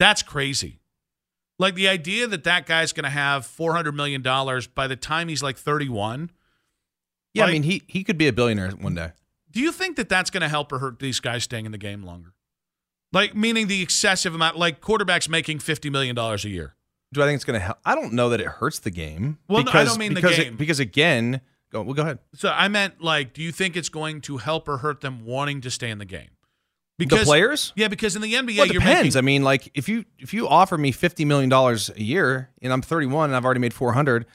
That's 0.00 0.22
crazy. 0.22 0.80
Like 1.58 1.74
the 1.76 1.88
idea 1.88 2.26
that 2.26 2.44
that 2.44 2.66
guy's 2.66 2.92
going 2.92 3.04
to 3.04 3.10
have 3.10 3.46
four 3.46 3.74
hundred 3.74 3.92
million 3.92 4.22
dollars 4.22 4.66
by 4.66 4.88
the 4.88 4.96
time 4.96 5.28
he's 5.28 5.40
like 5.40 5.56
thirty-one. 5.56 6.32
Yeah, 7.32 7.44
Like- 7.44 7.50
I 7.50 7.52
mean, 7.52 7.62
he 7.62 7.82
he 7.86 8.02
could 8.02 8.18
be 8.18 8.26
a 8.26 8.32
billionaire 8.32 8.70
one 8.72 8.96
day. 8.96 9.12
Do 9.52 9.60
you 9.60 9.70
think 9.70 9.94
that 9.96 10.08
that's 10.08 10.30
going 10.30 10.40
to 10.40 10.48
help 10.48 10.72
or 10.72 10.80
hurt 10.80 10.98
these 10.98 11.20
guys 11.20 11.44
staying 11.44 11.64
in 11.64 11.70
the 11.70 11.78
game 11.78 12.02
longer? 12.02 12.32
Like 13.14 13.34
meaning 13.34 13.68
the 13.68 13.80
excessive 13.80 14.34
amount, 14.34 14.58
like 14.58 14.80
quarterbacks 14.80 15.28
making 15.28 15.60
fifty 15.60 15.88
million 15.88 16.14
dollars 16.14 16.44
a 16.44 16.48
year. 16.50 16.74
Do 17.12 17.22
I 17.22 17.26
think 17.26 17.36
it's 17.36 17.44
going 17.44 17.58
to 17.58 17.64
help? 17.64 17.78
I 17.84 17.94
don't 17.94 18.12
know 18.12 18.30
that 18.30 18.40
it 18.40 18.46
hurts 18.48 18.80
the 18.80 18.90
game. 18.90 19.38
Well, 19.48 19.62
no, 19.62 19.70
I 19.72 19.84
don't 19.84 19.98
mean 19.98 20.14
the 20.14 20.20
because 20.20 20.36
game. 20.36 20.56
because 20.56 20.80
again, 20.80 21.40
go 21.70 21.82
well, 21.82 21.94
go 21.94 22.02
ahead. 22.02 22.18
So 22.34 22.50
I 22.50 22.66
meant 22.68 23.00
like, 23.00 23.32
do 23.32 23.40
you 23.40 23.52
think 23.52 23.76
it's 23.76 23.88
going 23.88 24.20
to 24.22 24.38
help 24.38 24.68
or 24.68 24.78
hurt 24.78 25.00
them 25.00 25.24
wanting 25.24 25.60
to 25.60 25.70
stay 25.70 25.90
in 25.90 25.98
the 25.98 26.04
game? 26.04 26.30
Because 26.98 27.20
the 27.20 27.24
players? 27.26 27.72
Yeah, 27.76 27.88
because 27.88 28.16
in 28.16 28.22
the 28.22 28.34
NBA, 28.34 28.56
Well, 28.58 28.66
it 28.66 28.72
depends. 28.72 29.14
making 29.14 29.18
I 29.18 29.20
mean, 29.20 29.42
like 29.44 29.70
if 29.74 29.88
you 29.88 30.04
if 30.18 30.34
you 30.34 30.48
offer 30.48 30.76
me 30.76 30.90
fifty 30.90 31.24
million 31.24 31.48
dollars 31.48 31.90
a 31.90 32.02
year 32.02 32.50
and 32.62 32.72
I'm 32.72 32.82
31 32.82 33.30
and 33.30 33.36
I've 33.36 33.44
already 33.44 33.60
made 33.60 33.74
400, 33.74 34.26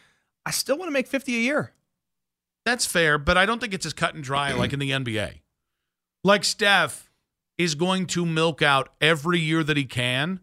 I 0.46 0.52
still 0.52 0.78
want 0.78 0.88
to 0.88 0.94
make 0.94 1.08
50 1.08 1.36
a 1.36 1.40
year. 1.40 1.74
That's 2.66 2.86
fair, 2.86 3.18
but 3.18 3.38
I 3.38 3.46
don't 3.46 3.60
think 3.60 3.74
it's 3.74 3.86
as 3.86 3.94
cut 3.94 4.14
and 4.16 4.24
dry 4.24 4.54
like 4.54 4.74
in 4.74 4.80
the 4.80 4.92
NBA. 4.92 5.40
Like 6.24 6.44
Steph 6.44 7.09
is 7.60 7.76
going 7.76 8.08
to 8.08 8.26
milk 8.26 8.64
out 8.64 8.90
every 9.02 9.40
year 9.40 9.64
that 9.64 9.78
he 9.78 9.86
can 9.86 10.40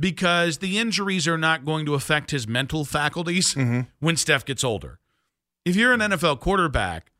because 0.00 0.58
the 0.58 0.78
injuries 0.78 1.28
are 1.28 1.38
not 1.38 1.64
going 1.64 1.86
to 1.86 1.94
affect 1.94 2.32
his 2.32 2.48
mental 2.48 2.84
faculties 2.84 3.54
when 4.00 4.16
Steph 4.16 4.44
gets 4.44 4.64
older. 4.64 4.98
If 5.64 5.76
you're 5.76 5.92
an 5.92 6.00
NFL 6.00 6.40
quarterback, 6.40 7.12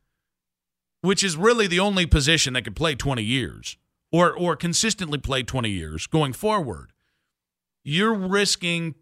which 1.01 1.23
is 1.23 1.37
really 1.37 1.67
the 1.67 1.79
only 1.79 2.05
position 2.05 2.53
that 2.53 2.63
could 2.63 2.75
play 2.75 2.95
20 2.95 3.23
years 3.23 3.77
or 4.11 4.33
or 4.33 4.55
consistently 4.55 5.19
play 5.19 5.43
20 5.43 5.69
years 5.69 6.07
going 6.07 6.33
forward, 6.33 6.91
you're 7.83 8.13
risking 8.13 8.95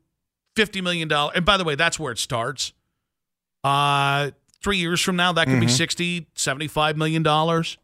50 0.58 0.82
million 0.82 1.08
dollars. 1.08 1.34
And 1.38 1.45
by 1.45 1.56
the 1.58 1.63
way, 1.63 1.75
that's 1.75 1.97
where 1.97 2.12
it 2.12 2.19
starts. 2.19 2.73
Uh 3.63 4.32
3 4.62 4.77
years 4.77 5.01
from 5.01 5.15
now 5.17 5.32
that 5.34 5.47
could 5.47 5.60
be 5.60 5.67
60, 5.67 6.27
75 6.36 6.95
million 6.97 7.23
dollars. 7.23 7.77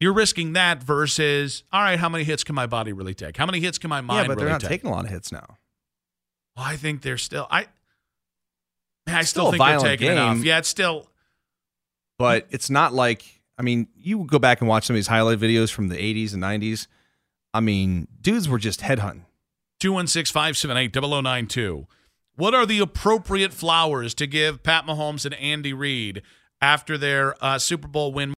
You're 0.00 0.14
risking 0.14 0.54
that 0.54 0.82
versus 0.82 1.62
all 1.72 1.82
right, 1.82 1.98
how 1.98 2.08
many 2.08 2.24
hits 2.24 2.42
can 2.42 2.54
my 2.54 2.66
body 2.66 2.92
really 2.92 3.14
take? 3.14 3.36
How 3.36 3.46
many 3.46 3.60
hits 3.60 3.78
can 3.78 3.90
my 3.90 4.00
mind 4.00 4.24
yeah, 4.24 4.28
but 4.34 4.38
they're 4.38 4.48
not 4.48 4.60
take? 4.62 4.70
taking 4.70 4.90
a 4.90 4.92
lot 4.92 5.04
of 5.04 5.10
hits 5.10 5.30
now. 5.30 5.58
Well, 6.56 6.64
I 6.66 6.76
think 6.76 7.02
they're 7.02 7.18
still 7.18 7.46
I 7.50 7.66
I 9.06 9.22
still 9.22 9.50
still 9.50 9.50
think 9.52 9.62
they're 9.64 9.78
taking 9.80 10.08
game. 10.08 10.16
enough. 10.16 10.44
Yeah, 10.44 10.58
it's 10.58 10.68
still 10.68 11.08
But 12.18 12.46
it's 12.50 12.70
not 12.70 12.92
like 12.92 13.24
I 13.58 13.62
mean, 13.62 13.88
you 13.94 14.24
go 14.24 14.38
back 14.38 14.60
and 14.60 14.68
watch 14.68 14.86
some 14.86 14.94
of 14.94 14.98
these 14.98 15.06
highlight 15.06 15.38
videos 15.38 15.70
from 15.70 15.88
the 15.88 15.96
80s 15.96 16.32
and 16.32 16.42
90s. 16.42 16.86
I 17.52 17.60
mean, 17.60 18.08
dudes 18.20 18.48
were 18.48 18.58
just 18.58 18.80
headhunting. 18.80 19.24
216 19.80 20.32
578 20.32 20.94
0092. 20.94 21.86
What 22.36 22.54
are 22.54 22.64
the 22.64 22.78
appropriate 22.78 23.52
flowers 23.52 24.14
to 24.14 24.26
give 24.26 24.62
Pat 24.62 24.86
Mahomes 24.86 25.24
and 25.26 25.34
Andy 25.34 25.72
Reid 25.72 26.22
after 26.62 26.98
their 26.98 27.34
uh, 27.42 27.58
Super 27.58 27.88
Bowl 27.88 28.12
win 28.12 28.28